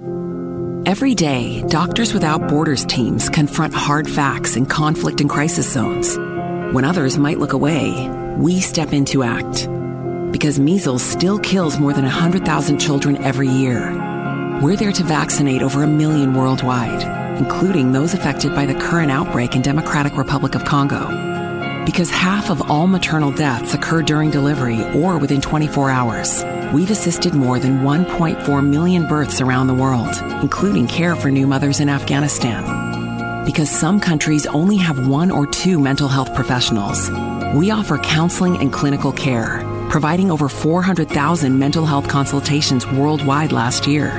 Every 0.87 1.15
day, 1.15 1.65
Doctors 1.67 2.13
Without 2.13 2.47
Borders 2.47 2.85
teams 2.85 3.27
confront 3.27 3.73
hard 3.73 4.09
facts 4.09 4.55
in 4.55 4.65
conflict 4.65 5.19
and 5.19 5.29
crisis 5.29 5.69
zones. 5.69 6.15
When 6.73 6.85
others 6.85 7.17
might 7.17 7.39
look 7.39 7.51
away, 7.51 8.09
we 8.37 8.61
step 8.61 8.93
in 8.93 9.03
to 9.11 9.23
act. 9.23 9.67
Because 10.31 10.61
measles 10.61 11.03
still 11.03 11.39
kills 11.39 11.77
more 11.77 11.91
than 11.91 12.05
100,000 12.05 12.77
children 12.79 13.21
every 13.21 13.49
year. 13.49 13.93
We're 14.61 14.77
there 14.77 14.93
to 14.93 15.03
vaccinate 15.03 15.61
over 15.61 15.83
a 15.83 15.87
million 15.87 16.33
worldwide, 16.33 17.03
including 17.37 17.91
those 17.91 18.13
affected 18.13 18.55
by 18.55 18.65
the 18.65 18.79
current 18.79 19.11
outbreak 19.11 19.57
in 19.57 19.61
Democratic 19.61 20.15
Republic 20.15 20.55
of 20.55 20.63
Congo. 20.63 21.83
Because 21.83 22.09
half 22.09 22.49
of 22.49 22.71
all 22.71 22.87
maternal 22.87 23.33
deaths 23.33 23.73
occur 23.73 24.03
during 24.03 24.31
delivery 24.31 24.81
or 24.93 25.17
within 25.17 25.41
24 25.41 25.89
hours 25.89 26.45
we've 26.73 26.91
assisted 26.91 27.33
more 27.33 27.59
than 27.59 27.79
1.4 27.79 28.67
million 28.67 29.07
births 29.07 29.41
around 29.41 29.67
the 29.67 29.73
world, 29.73 30.15
including 30.41 30.87
care 30.87 31.15
for 31.15 31.31
new 31.31 31.47
mothers 31.47 31.79
in 31.79 31.89
Afghanistan. 31.89 33.45
Because 33.45 33.69
some 33.69 33.99
countries 33.99 34.45
only 34.47 34.77
have 34.77 35.07
one 35.07 35.31
or 35.31 35.47
two 35.47 35.79
mental 35.79 36.07
health 36.07 36.33
professionals, 36.33 37.09
we 37.55 37.71
offer 37.71 37.97
counseling 37.97 38.57
and 38.57 38.73
clinical 38.73 39.11
care, 39.11 39.63
providing 39.89 40.31
over 40.31 40.49
400,000 40.49 41.57
mental 41.57 41.85
health 41.85 42.07
consultations 42.07 42.85
worldwide 42.87 43.51
last 43.51 43.87
year, 43.87 44.09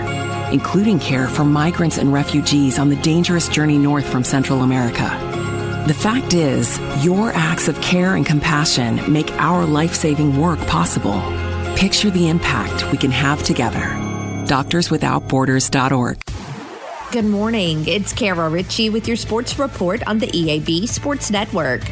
including 0.51 0.99
care 0.99 1.29
for 1.29 1.45
migrants 1.45 1.99
and 1.99 2.13
refugees 2.13 2.79
on 2.79 2.89
the 2.89 2.97
dangerous 2.97 3.49
journey 3.49 3.79
north 3.79 4.09
from 4.09 4.25
Central 4.25 4.63
America. 4.63 5.09
The 5.87 5.95
fact 5.95 6.35
is, 6.35 6.79
your 7.03 7.33
acts 7.33 7.69
of 7.69 7.81
care 7.81 8.15
and 8.17 8.27
compassion 8.27 9.13
make 9.13 9.31
our 9.33 9.65
life 9.65 9.95
saving 9.95 10.39
work 10.39 10.59
possible. 10.67 11.23
Picture 11.79 12.11
the 12.11 12.29
impact 12.29 12.91
we 12.91 12.99
can 12.99 13.13
have 13.13 13.45
together. 13.45 13.79
DoctorsWithoutBorders.org. 14.49 16.19
Good 17.13 17.25
morning. 17.25 17.87
It's 17.87 18.13
Kara 18.13 18.49
Ritchie 18.49 18.91
with 18.91 19.07
your 19.07 19.17
sports 19.17 19.61
report 19.61 20.03
on 20.09 20.19
the 20.19 20.27
EAB 20.27 20.89
Sports 20.89 21.31
Network. 21.31 21.83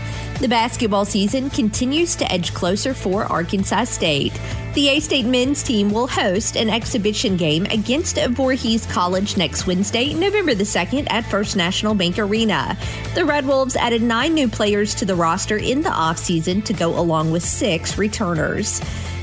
The 0.40 0.48
basketball 0.48 1.04
season 1.04 1.50
continues 1.50 2.16
to 2.16 2.30
edge 2.32 2.52
closer 2.52 2.94
for 2.94 3.26
Arkansas 3.26 3.84
State. 3.84 4.32
The 4.74 4.88
A 4.88 4.98
State 4.98 5.24
men's 5.24 5.62
team 5.62 5.92
will 5.92 6.08
host 6.08 6.56
an 6.56 6.68
exhibition 6.68 7.36
game 7.36 7.64
against 7.66 8.18
Voorhees 8.18 8.86
College 8.86 9.36
next 9.36 9.68
Wednesday, 9.68 10.12
November 10.14 10.54
the 10.54 10.64
2nd 10.64 11.06
at 11.10 11.24
First 11.30 11.56
National 11.56 11.94
Bank 11.94 12.18
Arena. 12.18 12.76
The 13.14 13.24
Red 13.24 13.46
Wolves 13.46 13.76
added 13.76 14.02
nine 14.02 14.34
new 14.34 14.48
players 14.48 14.96
to 14.96 15.04
the 15.04 15.14
roster 15.14 15.56
in 15.56 15.82
the 15.82 15.90
offseason 15.90 16.64
to 16.64 16.72
go 16.72 16.98
along 16.98 17.30
with 17.30 17.44
six 17.44 17.96
returners. 17.96 18.82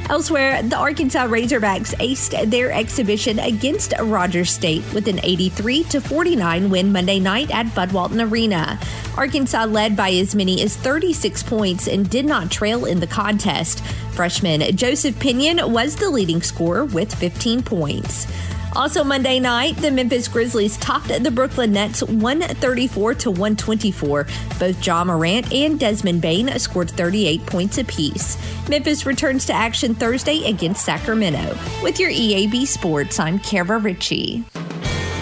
Elsewhere, 0.10 0.62
the 0.62 0.76
Arkansas 0.76 1.28
Razorbacks 1.28 1.96
aced 1.96 2.50
their 2.52 2.72
exhibition 2.72 3.40
against 3.40 3.94
Rogers 4.00 4.52
State 4.52 4.84
with 4.94 5.08
an 5.08 5.20
83 5.24 5.84
to 5.86 6.02
49 6.02 6.70
win 6.70 6.92
Monday 6.92 7.20
night 7.20 7.50
at 7.52 7.74
Bud 7.74 7.94
Walton 7.94 8.20
Arena. 8.20 8.78
Arkansas 9.16 9.64
led 9.64 9.96
by 9.96 10.12
as 10.12 10.36
many 10.36 10.62
as 10.62 10.76
36 10.76 11.44
points 11.44 11.88
and 11.88 12.10
did 12.10 12.26
not 12.26 12.52
trail 12.52 12.86
in 12.86 13.00
the 13.00 13.08
contest. 13.08 13.84
Freshman 14.12 14.76
Joseph 14.76 15.18
Pinion 15.20 15.72
was 15.72 15.96
the 15.96 16.10
leading 16.10 16.42
scorer 16.42 16.84
with 16.84 17.14
15 17.16 17.64
points. 17.64 18.28
Also 18.76 19.04
Monday 19.04 19.40
night, 19.40 19.78
the 19.78 19.92
Memphis 19.92 20.28
Grizzlies 20.28 20.78
topped 20.78 21.08
the 21.08 21.32
Brooklyn 21.32 21.72
Nets 21.72 22.02
134 22.02 23.14
to 23.16 23.30
124. 23.30 24.28
Both 24.60 24.86
Ja 24.86 25.04
Morant 25.04 25.54
and 25.54 25.80
Desmond 25.80 26.22
Bane 26.22 26.58
scored 26.58 26.90
38 26.90 27.46
points 27.46 27.78
apiece. 27.78 28.38
Memphis 28.70 29.06
returns 29.06 29.46
to 29.46 29.54
action 29.54 29.94
Thursday 29.94 30.50
against 30.50 30.84
Sacramento. 30.84 31.56
With 31.84 32.00
your 32.00 32.10
EAB 32.10 32.66
Sports, 32.66 33.20
I'm 33.20 33.38
Kara 33.40 33.78
Ritchie. 33.78 34.44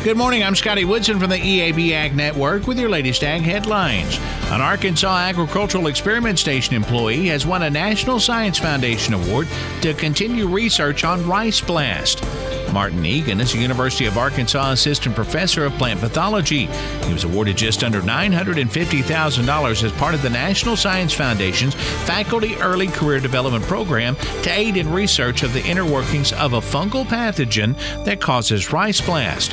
Good 0.04 0.18
morning. 0.18 0.44
I'm 0.44 0.56
Scotty 0.56 0.86
Woodson 0.86 1.20
from 1.20 1.30
the 1.30 1.38
EAB 1.38 1.92
Ag 1.92 2.16
Network 2.16 2.66
with 2.66 2.80
your 2.80 2.90
latest 2.90 3.24
ag 3.24 3.42
headlines. 3.42 4.18
An 4.46 4.60
Arkansas 4.60 5.16
Agricultural 5.16 5.88
Experiment 5.88 6.40
Station 6.40 6.74
employee 6.74 7.28
has 7.28 7.46
won 7.46 7.64
a 7.64 7.70
National 7.70 8.20
Science 8.20 8.58
Foundation 8.58 9.14
Award 9.14 9.48
to 9.82 9.94
continue 9.94 10.48
research 10.48 11.04
on 11.04 11.28
rice 11.28 11.62
blast. 11.62 12.24
Martin 12.72 13.06
Egan 13.06 13.42
is 13.42 13.54
a 13.54 13.58
University 13.58 14.06
of 14.06 14.18
Arkansas 14.18 14.72
Assistant 14.72 15.16
Professor 15.16 15.66
of 15.66 15.74
Plant 15.74 16.00
Pathology. 16.00 16.68
He 17.06 17.14
was 17.14 17.24
awarded 17.24 17.58
just 17.58 17.84
under 17.84 18.02
$950,000 18.02 19.84
as 19.84 19.92
part 19.94 20.16
of 20.16 20.22
the 20.22 20.30
National 20.30 20.76
Science 20.76 21.14
Foundation's 21.14 21.76
Faculty 22.06 22.56
Early 22.56 22.88
Career 22.88 23.20
Development 23.20 23.64
Program 23.66 24.16
to 24.16 24.52
aid 24.52 24.78
in 24.78 24.92
research 24.92 25.44
of 25.44 25.54
the 25.54 25.66
inner 25.66 25.86
workings 25.86 26.34
of 26.34 26.54
a 26.54 26.62
fungal 26.62 27.06
pathogen 27.06 27.76
that 28.06 28.22
causes 28.22 28.72
rice 28.72 29.02
blast. 29.02 29.52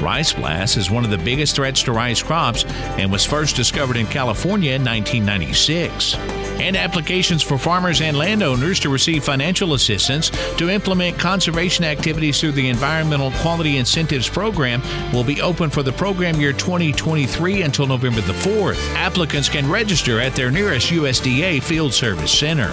Rice 0.00 0.32
blast 0.32 0.76
is 0.76 0.90
one 0.90 1.04
of 1.04 1.10
the 1.10 1.18
biggest 1.18 1.56
threats 1.56 1.82
to 1.84 1.92
rice 1.92 2.22
crops 2.22 2.64
and 2.98 3.10
was 3.10 3.24
first 3.24 3.56
discovered 3.56 3.96
in 3.96 4.06
California 4.06 4.72
in 4.72 4.84
1996 4.84 6.16
and 6.60 6.76
applications 6.76 7.42
for 7.42 7.58
farmers 7.58 8.00
and 8.00 8.16
landowners 8.16 8.80
to 8.80 8.88
receive 8.88 9.24
financial 9.24 9.74
assistance 9.74 10.30
to 10.56 10.70
implement 10.70 11.18
conservation 11.18 11.84
activities 11.84 12.40
through 12.40 12.52
the 12.52 12.68
Environmental 12.68 13.30
Quality 13.42 13.76
Incentives 13.76 14.28
Program 14.28 14.82
will 15.12 15.24
be 15.24 15.40
open 15.40 15.70
for 15.70 15.82
the 15.82 15.92
program 15.92 16.40
year 16.40 16.52
2023 16.52 17.62
until 17.62 17.86
November 17.86 18.20
the 18.22 18.32
4th. 18.32 18.78
Applicants 18.94 19.48
can 19.48 19.68
register 19.68 20.20
at 20.20 20.34
their 20.34 20.50
nearest 20.50 20.90
USDA 20.90 21.62
Field 21.62 21.92
Service 21.92 22.36
Center. 22.36 22.72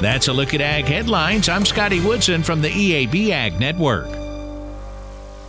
That's 0.00 0.28
a 0.28 0.32
look 0.32 0.54
at 0.54 0.60
Ag 0.60 0.86
Headlines. 0.86 1.48
I'm 1.48 1.64
Scotty 1.64 2.00
Woodson 2.00 2.42
from 2.42 2.60
the 2.60 2.68
EAB 2.68 3.30
Ag 3.30 3.60
Network. 3.60 4.23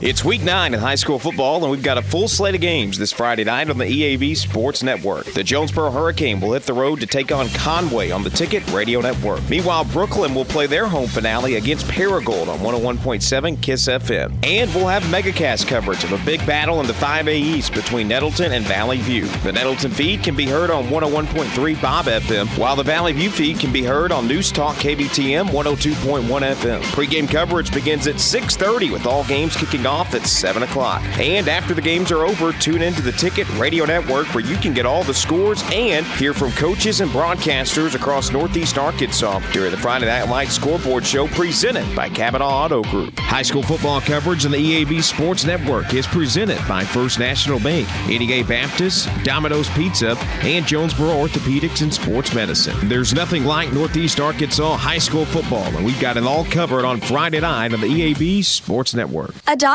It's 0.02 0.26
week 0.26 0.44
nine 0.44 0.74
in 0.74 0.82
high 0.82 0.96
school 0.96 1.18
football, 1.18 1.64
and 1.64 1.72
we've 1.72 1.82
got 1.82 1.98
a 1.98 2.02
full 2.02 2.28
slate 2.28 2.54
of 2.54 2.60
games 2.60 2.98
this 2.98 3.14
Friday 3.14 3.46
night 3.46 3.70
on 3.70 3.78
the 3.78 3.86
EAB 3.86 4.36
Sports 4.36 4.84
Network. 4.84 5.24
The 5.28 5.42
Jonesboro 5.42 5.90
Hurricane 5.90 6.42
will 6.42 6.52
hit 6.52 6.64
the 6.64 6.74
road 6.74 7.00
to 7.00 7.06
take 7.06 7.32
on 7.32 7.48
Conway 7.52 8.12
on 8.12 8.22
the 8.22 8.30
Ticket 8.30 8.70
Radio 8.74 9.00
Network. 9.00 9.50
Meanwhile, 9.50 9.86
Brooklyn 9.86 10.36
will 10.36 10.44
play 10.44 10.68
their 10.68 10.86
home 10.86 11.08
finale 11.08 11.56
against 11.56 11.88
Paragould 11.88 12.50
on 12.50 12.60
101.7 12.60 13.62
KISS 13.62 13.88
FM. 13.88 14.46
And 14.46 14.76
we'll 14.76 14.88
have 14.88 15.04
megacast 15.04 15.66
coverage 15.66 16.04
of 16.04 16.12
a 16.12 16.26
big 16.26 16.46
battle 16.46 16.82
in 16.82 16.88
the 16.88 16.94
5A 16.94 17.34
East 17.34 17.74
between 17.74 18.10
Nettleton 18.10 18.52
and 18.52 18.66
Valley 18.66 18.98
View. 18.98 19.28
The 19.44 19.54
Nettleton 19.54 19.92
feed 19.92 20.24
can 20.24 20.36
be 20.36 20.46
heard 20.46 20.72
on 20.72 20.88
101.3 20.88 21.82
Bob 21.82 22.08
FM, 22.08 22.48
while 22.58 22.76
the 22.76 22.84
Valley 22.84 23.14
View 23.14 23.30
feed 23.30 23.62
can 23.62 23.72
be 23.72 23.84
heard 23.84 24.12
on 24.12 24.28
News 24.28 24.52
Talk 24.52 24.76
KBTM 24.76 25.48
102.1 25.48 26.26
FM. 26.28 26.84
Pre-game 26.92 27.28
coverage 27.28 27.74
begins 27.74 28.08
at 28.08 28.16
6.30 28.16 28.92
with 28.92 29.06
all 29.06 29.24
games 29.24 29.56
kicking 29.56 29.85
kicking 29.86 30.00
off 30.00 30.14
at 30.16 30.26
7 30.26 30.64
o'clock. 30.64 31.02
And 31.20 31.48
after 31.48 31.74
the 31.74 31.82
games 31.82 32.12
are 32.12 32.26
over, 32.26 32.52
tune 32.54 32.82
into 32.82 33.02
the 33.02 33.12
Ticket 33.12 33.48
Radio 33.58 33.86
Network 33.86 34.34
where 34.34 34.44
you 34.44 34.58
can 34.58 34.74
get 34.74 34.86
all 34.86 35.04
the 35.04 35.14
scores 35.14 35.64
and 35.72 36.06
hear 36.18 36.34
from 36.34 36.52
coaches 36.54 37.02
and 37.02 37.12
broadcasters 37.12 37.96
across 37.96 38.32
Northeast 38.32 38.78
Arkansas 38.78 39.40
during 39.52 39.72
the 39.72 39.78
Friday 39.78 40.06
Night 40.06 40.30
Lights 40.30 40.54
Scoreboard 40.54 41.06
Show 41.06 41.28
presented 41.28 41.96
by 41.96 42.10
Kavanaugh 42.10 42.66
Auto 42.66 42.84
Group. 42.84 43.18
High 43.20 43.44
school 43.44 43.64
football 43.64 44.02
coverage 44.02 44.46
on 44.46 44.52
the 44.52 44.58
EAB 44.58 45.04
Sports 45.04 45.46
Network 45.46 45.94
is 45.94 46.08
presented 46.08 46.60
by 46.68 46.84
First 46.84 47.20
National 47.20 47.60
Bank, 47.60 47.88
A 48.10 48.44
Baptist, 48.44 49.08
Domino's 49.24 49.70
Pizza, 49.70 50.18
and 50.42 50.66
Jonesboro 50.66 51.10
Orthopedics 51.10 51.82
and 51.82 51.94
Sports 51.94 52.34
Medicine. 52.34 52.76
There's 52.88 53.14
nothing 53.14 53.46
like 53.46 53.72
Northeast 53.72 54.20
Arkansas 54.20 54.78
high 54.78 54.98
school 54.98 55.26
football, 55.26 55.66
and 55.76 55.86
we've 55.86 56.00
got 56.00 56.18
it 56.18 56.24
all 56.24 56.46
covered 56.46 56.86
on 56.86 57.00
Friday 57.02 57.40
night 57.40 57.74
on 57.74 57.82
the 57.82 57.88
EAB 57.88 58.44
Sports 58.44 58.94
Network. 58.94 59.34
Adopt 59.48 59.75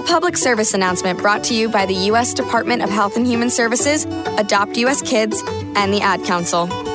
A 0.00 0.02
public 0.02 0.38
service 0.38 0.72
announcement 0.72 1.18
brought 1.18 1.44
to 1.44 1.54
you 1.54 1.68
by 1.68 1.84
the 1.84 1.92
U.S. 1.92 2.32
Department 2.32 2.80
of 2.80 2.88
Health 2.88 3.18
and 3.18 3.26
Human 3.26 3.50
Services, 3.50 4.06
Adopt 4.38 4.78
U.S. 4.78 5.02
Kids, 5.02 5.42
and 5.76 5.92
the 5.92 6.00
Ad 6.00 6.24
Council. 6.24 6.89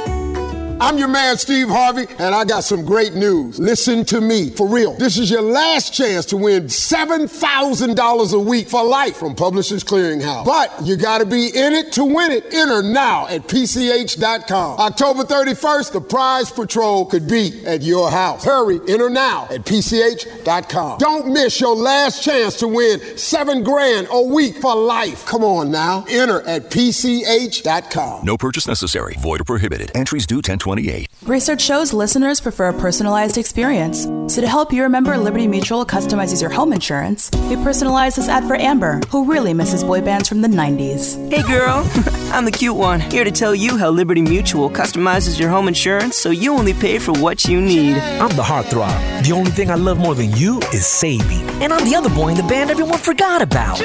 I'm 0.82 0.98
your 0.98 1.08
man, 1.08 1.38
Steve 1.38 1.70
Harvey, 1.70 2.05
and 2.20 2.36
I 2.36 2.44
got 2.44 2.65
some 2.65 2.84
great 2.84 3.13
news. 3.13 3.58
Listen 3.58 4.03
to 4.05 4.20
me, 4.20 4.50
for 4.50 4.67
real. 4.67 4.94
This 4.98 5.17
is 5.17 5.32
your 5.32 5.41
last 5.41 5.94
chance 5.94 6.25
to 6.27 6.38
win 6.38 6.65
$7,000 6.65 8.34
a 8.34 8.39
week 8.39 8.67
for 8.67 8.84
life 8.84 9.15
from 9.15 9.36
Publishers 9.36 9.86
Clearinghouse. 9.86 10.44
But 10.44 10.74
you 10.86 10.98
got 10.98 11.20
to 11.20 11.25
be 11.25 11.48
in 11.48 11.72
it 11.72 11.94
to 11.94 12.03
win 12.03 12.32
it. 12.34 12.53
Enter 12.53 12.84
now 12.84 13.25
at 13.27 13.48
PCH.com. 13.48 14.79
October 14.79 15.24
31st, 15.24 15.94
the 15.94 16.01
prize 16.01 16.51
patrol 16.51 17.05
could 17.05 17.29
be 17.29 17.65
at 17.65 17.82
your 17.82 18.12
house. 18.12 18.44
Hurry, 18.44 18.82
enter 18.89 19.10
now 19.10 19.48
at 19.50 19.62
PCH.com. 19.63 20.98
Don't 20.98 21.32
miss 21.32 21.62
your 21.62 21.75
last 21.75 22.22
chance 22.22 22.58
to 22.58 22.67
win 22.67 23.00
seven 23.17 23.63
grand 23.63 24.10
a 24.12 24.22
week 24.22 24.58
for 24.58 24.75
life. 24.75 25.25
Come 25.25 25.46
on 25.46 25.72
now. 25.72 26.03
Enter 26.10 26.41
at 26.41 26.70
PCH.com. 26.70 28.25
No 28.25 28.38
purchase 28.38 28.67
necessary. 28.67 29.15
Void 29.20 29.39
or 29.39 29.46
prohibited. 29.46 29.89
Entries 29.96 30.25
due 30.27 30.41
10 30.41 30.60
28. 30.65 31.07
Research 31.27 31.62
shows 31.62 31.93
listeners 31.93 32.41
prefer 32.41 32.69
a 32.69 32.74
personalized 32.74 33.38
experience. 33.38 34.05
So 34.34 34.41
to 34.41 34.48
help 34.48 34.74
you 34.74 34.81
remember, 34.81 35.15
Liberty 35.15 35.48
Mutual 35.48 35.86
customizes 35.86 36.41
your 36.41 36.50
home 36.50 36.74
insurance. 36.74 37.29
We 37.50 37.55
personalized 37.57 38.17
this 38.17 38.27
ad 38.27 38.45
for 38.45 38.55
Amber, 38.55 39.00
who 39.12 39.31
really 39.31 39.53
misses 39.53 39.84
boy 39.84 40.01
bands 40.01 40.27
from 40.27 40.41
the 40.41 40.48
90s. 40.48 41.05
Hey 41.31 41.43
girl, 41.43 41.88
I'm 42.34 42.45
the 42.45 42.51
cute 42.51 42.75
one, 42.75 43.00
here 43.00 43.24
to 43.24 43.29
tell 43.29 43.53
you 43.53 43.77
how 43.77 43.91
Liberty 43.91 44.24
Mutual 44.24 44.72
customizes 44.72 45.39
your 45.39 45.50
home 45.50 45.67
insurance 45.67 46.17
so 46.17 46.31
you 46.31 46.53
only 46.53 46.74
pay 46.74 46.98
for 46.98 47.12
what 47.12 47.45
you 47.45 47.62
need. 47.62 47.98
I'm 48.19 48.36
the 48.36 48.41
heartthrob. 48.41 49.24
The 49.24 49.34
only 49.34 49.51
thing 49.51 49.69
I 49.69 49.75
love 49.75 50.00
more 50.00 50.15
than 50.15 50.31
you 50.31 50.57
is 50.74 50.88
saving. 50.88 51.48
And 51.62 51.72
I'm 51.72 51.88
the 51.88 51.95
other 51.95 52.10
boy 52.10 52.29
in 52.29 52.38
the 52.38 52.43
band 52.43 52.72
everyone 52.72 52.98
forgot 52.98 53.43
about. 53.43 53.77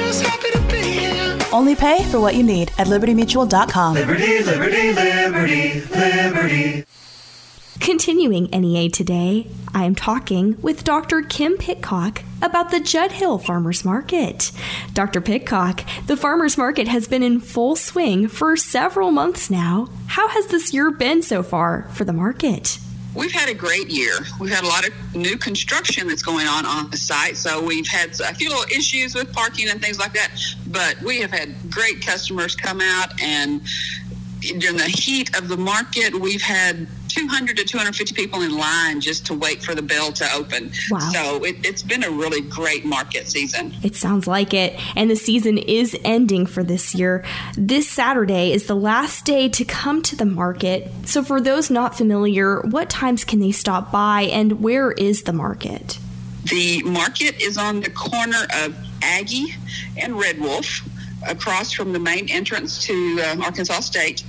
Only 1.51 1.75
pay 1.75 2.03
for 2.05 2.19
what 2.19 2.35
you 2.35 2.43
need 2.43 2.71
at 2.77 2.87
libertymutual.com. 2.87 3.93
Liberty, 3.95 4.43
liberty, 4.43 4.93
liberty, 4.93 5.81
liberty. 5.81 6.85
Continuing 7.81 8.43
NEA 8.51 8.89
today, 8.89 9.47
I 9.73 9.85
am 9.85 9.95
talking 9.95 10.55
with 10.61 10.83
Dr. 10.83 11.23
Kim 11.23 11.57
Pitcock 11.57 12.21
about 12.41 12.69
the 12.69 12.79
Judd 12.79 13.11
Hill 13.11 13.39
Farmers 13.39 13.83
Market. 13.83 14.51
Dr. 14.93 15.19
Pitcock, 15.19 15.83
the 16.05 16.15
farmers 16.15 16.57
market 16.57 16.87
has 16.87 17.07
been 17.07 17.23
in 17.23 17.39
full 17.39 17.75
swing 17.75 18.27
for 18.27 18.55
several 18.55 19.11
months 19.11 19.49
now. 19.49 19.87
How 20.05 20.29
has 20.29 20.47
this 20.47 20.73
year 20.73 20.91
been 20.91 21.23
so 21.23 21.41
far 21.41 21.89
for 21.93 22.05
the 22.05 22.13
market? 22.13 22.77
We've 23.13 23.31
had 23.31 23.49
a 23.49 23.53
great 23.53 23.89
year. 23.89 24.13
We've 24.39 24.51
had 24.51 24.63
a 24.63 24.67
lot 24.67 24.87
of 24.87 24.93
new 25.15 25.37
construction 25.37 26.07
that's 26.07 26.23
going 26.23 26.47
on 26.47 26.65
on 26.65 26.89
the 26.89 26.97
site. 26.97 27.35
So 27.35 27.61
we've 27.61 27.87
had 27.87 28.11
a 28.21 28.33
few 28.33 28.49
little 28.49 28.65
issues 28.65 29.15
with 29.15 29.33
parking 29.33 29.69
and 29.69 29.81
things 29.81 29.99
like 29.99 30.13
that. 30.13 30.31
But 30.67 31.01
we 31.01 31.19
have 31.19 31.31
had 31.31 31.53
great 31.69 32.05
customers 32.05 32.55
come 32.55 32.79
out 32.81 33.21
and 33.21 33.61
during 34.41 34.77
the 34.77 34.89
heat 34.89 35.37
of 35.37 35.49
the 35.49 35.57
market, 35.57 36.19
we've 36.19 36.41
had 36.41 36.87
200 37.11 37.57
to 37.57 37.63
250 37.63 38.13
people 38.15 38.41
in 38.41 38.57
line 38.57 39.01
just 39.01 39.25
to 39.27 39.33
wait 39.33 39.63
for 39.63 39.75
the 39.75 39.81
bell 39.81 40.11
to 40.13 40.33
open. 40.33 40.71
Wow. 40.89 40.99
So 40.99 41.43
it, 41.43 41.65
has 41.65 41.83
been 41.83 42.03
a 42.03 42.11
really 42.11 42.41
great 42.41 42.85
market 42.85 43.27
season. 43.27 43.73
It 43.83 43.95
sounds 43.95 44.27
like 44.27 44.53
it. 44.53 44.79
And 44.95 45.09
the 45.09 45.15
season 45.15 45.57
is 45.57 45.97
ending 46.03 46.45
for 46.45 46.63
this 46.63 46.95
year. 46.95 47.25
This 47.55 47.89
Saturday 47.89 48.51
is 48.51 48.67
the 48.67 48.75
last 48.75 49.25
day 49.25 49.49
to 49.49 49.65
come 49.65 50.01
to 50.03 50.15
the 50.15 50.25
market. 50.25 50.91
So 51.05 51.23
for 51.23 51.41
those 51.41 51.69
not 51.69 51.97
familiar, 51.97 52.61
what 52.61 52.89
times 52.89 53.23
can 53.23 53.39
they 53.39 53.51
stop 53.51 53.91
by 53.91 54.23
and 54.23 54.61
where 54.61 54.91
is 54.91 55.23
the 55.23 55.33
market? 55.33 55.99
The 56.45 56.81
market 56.83 57.39
is 57.41 57.57
on 57.57 57.81
the 57.81 57.89
corner 57.91 58.47
of 58.63 58.75
Aggie 59.01 59.53
and 59.97 60.19
Red 60.19 60.39
Wolf 60.39 60.81
across 61.27 61.71
from 61.71 61.93
the 61.93 61.99
main 61.99 62.29
entrance 62.29 62.83
to 62.85 63.19
uh, 63.21 63.43
Arkansas 63.43 63.81
State. 63.81 64.23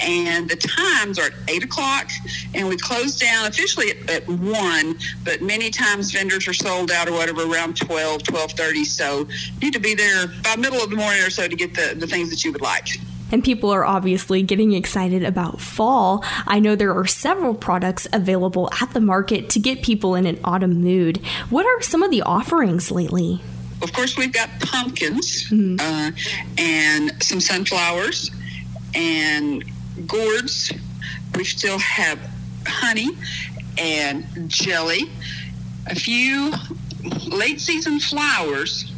And 0.00 0.48
the 0.48 0.56
times 0.56 1.18
are 1.18 1.26
at 1.26 1.32
8 1.48 1.64
o'clock, 1.64 2.10
and 2.54 2.68
we 2.68 2.76
close 2.76 3.18
down 3.18 3.46
officially 3.46 3.90
at, 3.90 4.10
at 4.10 4.28
1, 4.28 4.98
but 5.24 5.40
many 5.40 5.70
times 5.70 6.12
vendors 6.12 6.46
are 6.46 6.54
sold 6.54 6.90
out 6.90 7.08
or 7.08 7.12
whatever 7.12 7.50
around 7.50 7.76
12, 7.76 8.22
12.30. 8.22 8.84
So 8.84 9.20
you 9.20 9.60
need 9.62 9.72
to 9.72 9.80
be 9.80 9.94
there 9.94 10.26
by 10.42 10.56
middle 10.56 10.82
of 10.82 10.90
the 10.90 10.96
morning 10.96 11.22
or 11.22 11.30
so 11.30 11.48
to 11.48 11.56
get 11.56 11.74
the, 11.74 11.94
the 11.96 12.06
things 12.06 12.30
that 12.30 12.44
you 12.44 12.52
would 12.52 12.60
like. 12.60 12.88
And 13.32 13.42
people 13.42 13.70
are 13.70 13.84
obviously 13.84 14.42
getting 14.42 14.72
excited 14.72 15.24
about 15.24 15.60
fall. 15.60 16.24
I 16.46 16.60
know 16.60 16.76
there 16.76 16.96
are 16.96 17.06
several 17.06 17.54
products 17.54 18.06
available 18.12 18.70
at 18.80 18.92
the 18.92 19.00
market 19.00 19.50
to 19.50 19.58
get 19.58 19.82
people 19.82 20.14
in 20.14 20.26
an 20.26 20.38
autumn 20.44 20.80
mood. 20.80 21.18
What 21.50 21.66
are 21.66 21.82
some 21.82 22.02
of 22.02 22.10
the 22.10 22.22
offerings 22.22 22.92
lately? 22.92 23.40
Of 23.82 23.92
course, 23.92 24.16
we've 24.16 24.32
got 24.32 24.48
pumpkins 24.60 25.44
mm-hmm. 25.44 25.76
uh, 25.80 26.10
and 26.58 27.22
some 27.22 27.40
sunflowers 27.40 28.30
and 28.94 29.64
gourds. 30.06 30.72
We 31.34 31.44
still 31.44 31.78
have 31.78 32.18
honey 32.66 33.10
and 33.78 34.26
jelly, 34.48 35.10
a 35.86 35.94
few 35.94 36.52
late 37.28 37.60
season 37.60 38.00
flowers. 38.00 38.92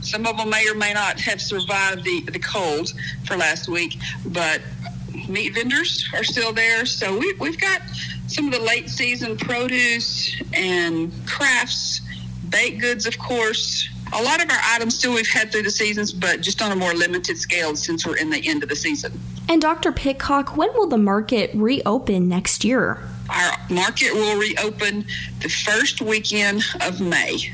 Some 0.00 0.26
of 0.26 0.36
them 0.36 0.50
may 0.50 0.68
or 0.68 0.74
may 0.74 0.92
not 0.92 1.20
have 1.20 1.40
survived 1.40 2.04
the, 2.04 2.22
the 2.32 2.38
cold 2.38 2.92
for 3.24 3.36
last 3.36 3.68
week, 3.68 3.98
but 4.26 4.60
meat 5.28 5.54
vendors 5.54 6.08
are 6.14 6.24
still 6.24 6.52
there. 6.52 6.86
So 6.86 7.16
we, 7.16 7.34
we've 7.34 7.60
got 7.60 7.82
some 8.26 8.46
of 8.46 8.52
the 8.52 8.60
late 8.60 8.88
season 8.88 9.36
produce 9.36 10.34
and 10.54 11.12
crafts, 11.26 12.00
baked 12.48 12.80
goods, 12.80 13.06
of 13.06 13.18
course, 13.18 13.88
a 14.12 14.22
lot 14.22 14.42
of 14.42 14.50
our 14.50 14.60
items 14.74 14.96
still 14.98 15.14
we've 15.14 15.28
had 15.28 15.50
through 15.50 15.62
the 15.62 15.70
seasons, 15.70 16.12
but 16.12 16.40
just 16.40 16.62
on 16.62 16.72
a 16.72 16.76
more 16.76 16.94
limited 16.94 17.38
scale 17.38 17.74
since 17.76 18.06
we're 18.06 18.16
in 18.16 18.30
the 18.30 18.46
end 18.46 18.62
of 18.62 18.68
the 18.68 18.76
season. 18.76 19.18
And 19.48 19.60
Dr. 19.60 19.92
Pitcock, 19.92 20.56
when 20.56 20.72
will 20.74 20.86
the 20.86 20.98
market 20.98 21.50
reopen 21.54 22.28
next 22.28 22.64
year? 22.64 22.98
Our 23.30 23.52
market 23.70 24.12
will 24.14 24.38
reopen 24.38 25.04
the 25.40 25.48
first 25.48 26.00
weekend 26.00 26.62
of 26.80 27.00
May. 27.00 27.52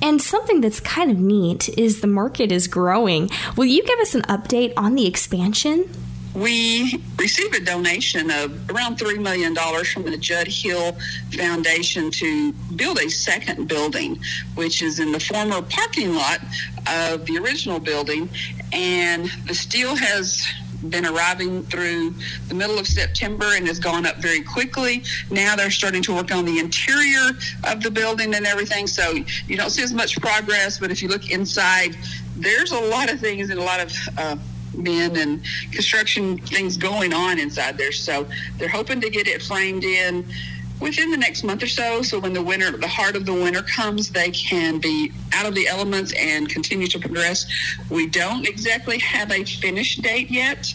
And 0.00 0.22
something 0.22 0.60
that's 0.60 0.80
kind 0.80 1.10
of 1.10 1.18
neat 1.18 1.68
is 1.76 2.00
the 2.00 2.06
market 2.06 2.52
is 2.52 2.68
growing. 2.68 3.28
Will 3.56 3.64
you 3.66 3.82
give 3.82 3.98
us 3.98 4.14
an 4.14 4.22
update 4.22 4.72
on 4.76 4.94
the 4.94 5.06
expansion? 5.06 5.90
We 6.38 7.02
received 7.18 7.54
a 7.56 7.64
donation 7.64 8.30
of 8.30 8.70
around 8.70 8.98
$3 8.98 9.20
million 9.20 9.54
from 9.84 10.04
the 10.04 10.16
Judd 10.16 10.46
Hill 10.46 10.96
Foundation 11.32 12.10
to 12.12 12.52
build 12.76 12.98
a 12.98 13.10
second 13.10 13.66
building, 13.66 14.18
which 14.54 14.82
is 14.82 15.00
in 15.00 15.10
the 15.12 15.20
former 15.20 15.60
parking 15.62 16.14
lot 16.14 16.38
of 16.86 17.26
the 17.26 17.38
original 17.38 17.80
building. 17.80 18.28
And 18.72 19.30
the 19.46 19.54
steel 19.54 19.96
has 19.96 20.46
been 20.88 21.04
arriving 21.04 21.64
through 21.64 22.14
the 22.46 22.54
middle 22.54 22.78
of 22.78 22.86
September 22.86 23.46
and 23.54 23.66
has 23.66 23.80
gone 23.80 24.06
up 24.06 24.16
very 24.18 24.42
quickly. 24.42 25.02
Now 25.30 25.56
they're 25.56 25.72
starting 25.72 26.02
to 26.04 26.14
work 26.14 26.32
on 26.32 26.44
the 26.44 26.60
interior 26.60 27.30
of 27.64 27.82
the 27.82 27.90
building 27.90 28.32
and 28.34 28.46
everything. 28.46 28.86
So 28.86 29.12
you 29.48 29.56
don't 29.56 29.70
see 29.70 29.82
as 29.82 29.92
much 29.92 30.20
progress, 30.20 30.78
but 30.78 30.92
if 30.92 31.02
you 31.02 31.08
look 31.08 31.30
inside, 31.30 31.96
there's 32.36 32.70
a 32.70 32.80
lot 32.80 33.12
of 33.12 33.18
things 33.18 33.50
and 33.50 33.58
a 33.58 33.62
lot 33.62 33.80
of 33.80 33.92
uh, 34.16 34.36
men 34.74 35.16
and 35.16 35.42
construction 35.72 36.38
things 36.38 36.76
going 36.76 37.12
on 37.12 37.38
inside 37.38 37.78
there. 37.78 37.92
So 37.92 38.26
they're 38.58 38.68
hoping 38.68 39.00
to 39.00 39.10
get 39.10 39.26
it 39.26 39.42
framed 39.42 39.84
in 39.84 40.24
within 40.80 41.10
the 41.10 41.16
next 41.16 41.42
month 41.44 41.62
or 41.62 41.66
so. 41.66 42.02
So 42.02 42.18
when 42.18 42.32
the 42.32 42.42
winter, 42.42 42.76
the 42.76 42.88
heart 42.88 43.16
of 43.16 43.26
the 43.26 43.32
winter 43.32 43.62
comes, 43.62 44.10
they 44.10 44.30
can 44.30 44.78
be 44.78 45.12
out 45.32 45.46
of 45.46 45.54
the 45.54 45.66
elements 45.66 46.12
and 46.12 46.48
continue 46.48 46.86
to 46.88 46.98
progress. 46.98 47.46
We 47.90 48.06
don't 48.06 48.46
exactly 48.46 48.98
have 48.98 49.32
a 49.32 49.44
finish 49.44 49.96
date 49.96 50.30
yet. 50.30 50.72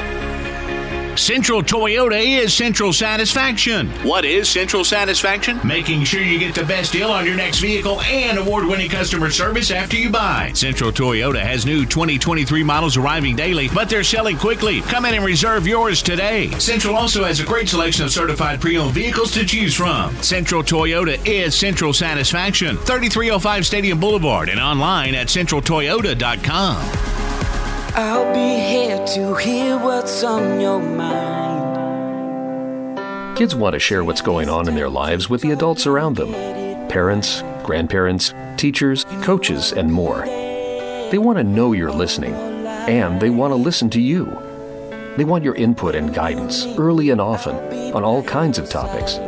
Central 1.18 1.64
Toyota 1.64 2.22
is 2.22 2.54
Central 2.54 2.92
Satisfaction. 2.92 3.90
What 4.04 4.26
is 4.26 4.50
Central 4.50 4.84
Satisfaction? 4.84 5.60
Making 5.66 6.04
sure 6.04 6.22
you 6.22 6.38
get 6.38 6.54
the 6.54 6.66
best 6.66 6.92
deal 6.92 7.10
on 7.10 7.26
your 7.26 7.36
next 7.36 7.60
vehicle 7.60 8.02
and 8.02 8.38
award 8.38 8.66
winning 8.66 8.90
customer 8.90 9.32
service 9.32 9.72
after 9.72 9.96
you 9.96 10.10
buy. 10.10 10.52
Central 10.54 10.92
Toyota 10.92 11.42
has 11.42 11.66
new 11.66 11.86
2023 11.86 12.64
models 12.64 12.98
arriving 12.98 13.36
daily, 13.36 13.70
but 13.70 13.90
they're 13.90 14.04
selling 14.04 14.38
quickly. 14.38 14.82
Come 14.82 15.06
in 15.06 15.14
and 15.14 15.24
reserve 15.24 15.66
yours 15.66 16.02
today. 16.02 16.52
Central 16.60 16.96
also 16.96 17.24
has 17.24 17.40
a 17.40 17.46
great 17.46 17.70
selection 17.70 18.04
of 18.04 18.12
certified 18.12 18.60
pre 18.60 18.78
owned 18.78 18.94
vehicles 18.94 19.32
to 19.34 19.46
choose 19.46 19.74
from. 19.74 20.14
Central 20.22 20.64
Toyota 20.64 21.18
is 21.26 21.58
Central 21.58 21.94
Satisfaction, 21.94 22.76
3305 22.76 23.66
Stadium 23.66 24.00
Boulevard, 24.00 24.50
and 24.50 24.60
online 24.60 25.16
at 25.16 25.28
centraltoyota.com. 25.28 27.15
I'll 27.98 28.34
be 28.34 28.60
here 28.60 28.98
to 29.08 29.36
hear 29.36 29.78
what's 29.78 30.22
on 30.22 30.60
your 30.60 30.82
mind. 30.82 31.78
Kids 33.38 33.56
want 33.56 33.72
to 33.72 33.80
share 33.80 34.04
what's 34.04 34.20
going 34.20 34.50
on 34.50 34.68
in 34.68 34.76
their 34.76 34.90
lives 34.90 35.30
with 35.30 35.40
the 35.40 35.52
adults 35.52 35.88
around 35.88 36.18
them 36.18 36.34
parents, 36.90 37.42
grandparents, 37.64 38.34
teachers, 38.58 39.06
coaches, 39.22 39.72
and 39.72 39.94
more. 39.94 40.26
They 40.26 41.18
want 41.18 41.38
to 41.38 41.44
know 41.46 41.72
you're 41.72 41.90
listening, 41.90 42.34
and 42.34 43.22
they 43.22 43.30
want 43.30 43.52
to 43.52 43.56
listen 43.56 43.90
to 43.92 44.02
you. 44.02 44.26
They 45.16 45.24
want 45.24 45.46
your 45.46 45.56
input 45.56 45.96
and 45.96 46.14
guidance 46.14 46.66
early 46.78 47.12
and 47.12 47.22
often 47.22 47.56
on 47.94 48.04
all 48.04 48.24
kinds 48.24 48.58
of 48.58 48.70
topics. 48.70 49.20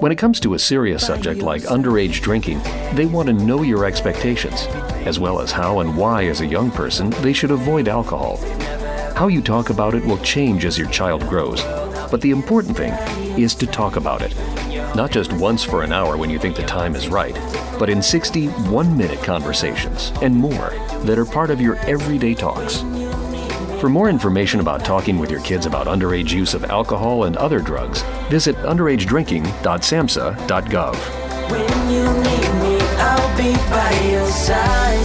When 0.00 0.12
it 0.12 0.18
comes 0.18 0.38
to 0.40 0.54
a 0.54 0.58
serious 0.60 1.04
subject 1.04 1.42
like 1.42 1.62
underage 1.62 2.20
drinking, 2.20 2.60
they 2.94 3.06
want 3.06 3.26
to 3.26 3.32
know 3.32 3.62
your 3.62 3.84
expectations, 3.84 4.66
as 5.04 5.18
well 5.18 5.40
as 5.40 5.50
how 5.50 5.80
and 5.80 5.96
why, 5.96 6.26
as 6.26 6.40
a 6.40 6.46
young 6.46 6.70
person, 6.70 7.10
they 7.22 7.32
should 7.32 7.50
avoid 7.50 7.88
alcohol. 7.88 8.36
How 9.16 9.26
you 9.26 9.42
talk 9.42 9.70
about 9.70 9.96
it 9.96 10.04
will 10.04 10.18
change 10.18 10.64
as 10.64 10.78
your 10.78 10.88
child 10.90 11.26
grows, 11.28 11.64
but 12.12 12.20
the 12.20 12.30
important 12.30 12.76
thing 12.76 12.92
is 13.36 13.56
to 13.56 13.66
talk 13.66 13.96
about 13.96 14.22
it. 14.22 14.36
Not 14.94 15.10
just 15.10 15.32
once 15.32 15.64
for 15.64 15.82
an 15.82 15.92
hour 15.92 16.16
when 16.16 16.30
you 16.30 16.38
think 16.38 16.54
the 16.54 16.62
time 16.62 16.94
is 16.94 17.08
right, 17.08 17.34
but 17.76 17.90
in 17.90 18.00
60 18.00 18.46
one 18.70 18.96
minute 18.96 19.22
conversations 19.24 20.12
and 20.22 20.32
more 20.32 20.70
that 21.06 21.18
are 21.18 21.24
part 21.24 21.50
of 21.50 21.60
your 21.60 21.74
everyday 21.86 22.34
talks. 22.34 22.84
For 23.80 23.88
more 23.88 24.08
information 24.08 24.58
about 24.58 24.84
talking 24.84 25.18
with 25.18 25.30
your 25.30 25.40
kids 25.42 25.64
about 25.64 25.86
underage 25.86 26.32
use 26.32 26.52
of 26.52 26.64
alcohol 26.64 27.22
and 27.24 27.36
other 27.36 27.60
drugs, 27.60 28.02
visit 28.28 28.56
underagedrinking.samhsa.gov. 28.56 30.96
When 31.48 31.88
you 31.88 32.02
need 32.02 32.48
me, 32.60 32.80
I'll 32.98 33.36
be 33.36 33.54
by 33.70 33.92
your 34.10 34.26
side. 34.26 35.04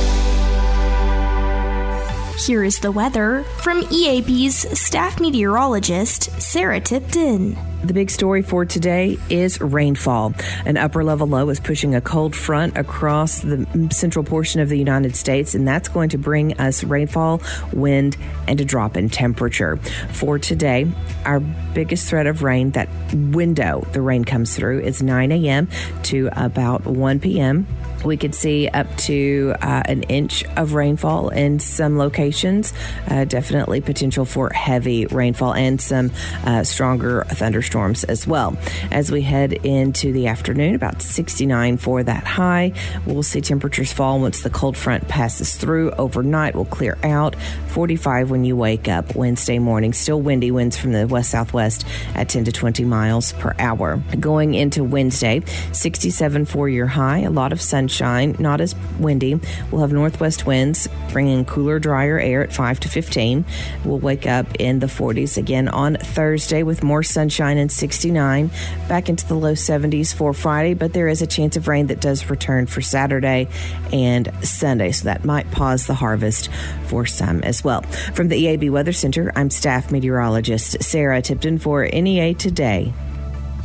Here 2.39 2.63
is 2.63 2.79
the 2.79 2.91
weather 2.91 3.43
from 3.61 3.83
EAB's 3.83 4.79
staff 4.79 5.19
meteorologist, 5.19 6.31
Sarah 6.41 6.81
Tipton. 6.81 7.55
The 7.83 7.93
big 7.93 8.09
story 8.09 8.41
for 8.41 8.63
today 8.63 9.19
is 9.29 9.59
rainfall. 9.59 10.33
An 10.65 10.77
upper 10.77 11.03
level 11.03 11.27
low 11.27 11.49
is 11.49 11.59
pushing 11.59 11.95
a 11.95 11.99
cold 11.99 12.33
front 12.33 12.77
across 12.77 13.41
the 13.41 13.67
central 13.91 14.23
portion 14.23 14.61
of 14.61 14.69
the 14.69 14.77
United 14.77 15.17
States, 15.17 15.53
and 15.53 15.67
that's 15.67 15.89
going 15.89 16.07
to 16.09 16.17
bring 16.17 16.57
us 16.61 16.85
rainfall, 16.85 17.41
wind, 17.73 18.15
and 18.47 18.61
a 18.61 18.63
drop 18.63 18.95
in 18.95 19.09
temperature. 19.09 19.75
For 20.11 20.39
today, 20.39 20.89
our 21.25 21.41
biggest 21.41 22.07
threat 22.07 22.25
of 22.25 22.41
rain, 22.41 22.71
that 22.71 22.87
window 23.13 23.85
the 23.91 23.99
rain 23.99 24.23
comes 24.23 24.55
through, 24.55 24.79
is 24.79 25.03
9 25.03 25.33
a.m. 25.33 25.67
to 26.03 26.29
about 26.37 26.85
1 26.85 27.19
p.m. 27.19 27.67
We 28.03 28.17
could 28.17 28.35
see 28.35 28.67
up 28.67 28.93
to 28.97 29.55
uh, 29.61 29.83
an 29.85 30.03
inch 30.03 30.43
of 30.57 30.73
rainfall 30.73 31.29
in 31.29 31.59
some 31.59 31.97
locations. 31.97 32.73
Uh, 33.07 33.23
definitely 33.25 33.79
potential 33.79 34.25
for 34.25 34.51
heavy 34.53 35.05
rainfall 35.05 35.53
and 35.53 35.79
some 35.79 36.11
uh, 36.45 36.63
stronger 36.63 37.23
thunderstorms 37.29 38.03
as 38.03 38.27
well. 38.27 38.57
As 38.91 39.11
we 39.11 39.21
head 39.21 39.53
into 39.53 40.11
the 40.11 40.27
afternoon, 40.27 40.75
about 40.75 41.01
69 41.01 41.77
for 41.77 42.03
that 42.03 42.25
high. 42.25 42.73
We'll 43.05 43.23
see 43.23 43.41
temperatures 43.41 43.93
fall 43.93 44.19
once 44.19 44.41
the 44.41 44.49
cold 44.49 44.75
front 44.75 45.07
passes 45.07 45.55
through. 45.55 45.91
Overnight 45.91 46.55
will 46.55 46.65
clear 46.65 46.97
out. 47.03 47.35
45 47.69 48.29
when 48.29 48.43
you 48.43 48.55
wake 48.55 48.87
up 48.87 49.15
Wednesday 49.15 49.59
morning. 49.59 49.93
Still 49.93 50.21
windy 50.21 50.51
winds 50.51 50.77
from 50.77 50.91
the 50.91 51.07
west 51.07 51.31
southwest 51.31 51.87
at 52.15 52.29
10 52.29 52.45
to 52.45 52.51
20 52.51 52.83
miles 52.85 53.31
per 53.33 53.55
hour. 53.57 54.01
Going 54.19 54.53
into 54.53 54.83
Wednesday, 54.83 55.41
67 55.71 56.45
for 56.45 56.67
your 56.67 56.87
high. 56.87 57.19
A 57.19 57.29
lot 57.29 57.51
of 57.51 57.61
sunshine 57.61 57.92
sunshine, 57.93 58.35
not 58.39 58.59
as 58.59 58.75
windy. 58.99 59.39
We'll 59.69 59.81
have 59.81 59.93
northwest 59.93 60.45
winds 60.45 60.87
bringing 61.11 61.45
cooler, 61.45 61.77
drier 61.77 62.19
air 62.19 62.43
at 62.43 62.51
5 62.51 62.79
to 62.81 62.89
15. 62.89 63.45
We'll 63.85 63.99
wake 63.99 64.25
up 64.25 64.47
in 64.59 64.79
the 64.79 64.87
40s 64.87 65.37
again 65.37 65.67
on 65.67 65.95
Thursday 65.95 66.63
with 66.63 66.81
more 66.81 67.03
sunshine 67.03 67.57
and 67.57 67.71
69. 67.71 68.49
Back 68.87 69.09
into 69.09 69.27
the 69.27 69.35
low 69.35 69.53
70s 69.53 70.13
for 70.13 70.33
Friday, 70.33 70.73
but 70.73 70.93
there 70.93 71.07
is 71.07 71.21
a 71.21 71.27
chance 71.27 71.55
of 71.55 71.67
rain 71.67 71.87
that 71.87 72.01
does 72.01 72.29
return 72.29 72.65
for 72.65 72.81
Saturday 72.81 73.47
and 73.91 74.31
Sunday, 74.41 74.91
so 74.91 75.05
that 75.05 75.23
might 75.23 75.49
pause 75.51 75.85
the 75.85 75.93
harvest 75.93 76.49
for 76.87 77.05
some 77.05 77.41
as 77.43 77.63
well. 77.63 77.83
From 78.15 78.27
the 78.29 78.43
EAB 78.43 78.71
Weather 78.71 78.93
Center, 78.93 79.31
I'm 79.35 79.51
staff 79.51 79.91
meteorologist 79.91 80.81
Sarah 80.83 81.21
Tipton 81.21 81.59
for 81.59 81.85
NEA 81.85 82.33
Today. 82.33 82.91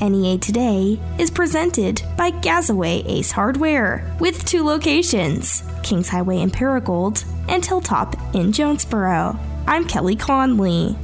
NEA 0.01 0.39
Today 0.39 1.01
is 1.19 1.31
presented 1.31 2.03
by 2.17 2.31
Gazaway 2.31 3.03
Ace 3.07 3.33
Hardware 3.33 4.17
with 4.21 4.45
two 4.45 4.65
locations 4.65 5.65
Kings 5.83 6.09
Highway 6.09 6.39
in 6.39 6.51
Paragould 6.51 7.25
and 7.49 7.65
Hilltop 7.65 8.15
in 8.35 8.53
Jonesboro. 8.53 9.39
I'm 9.67 9.85
Kelly 9.87 10.15
Conley. 10.15 10.97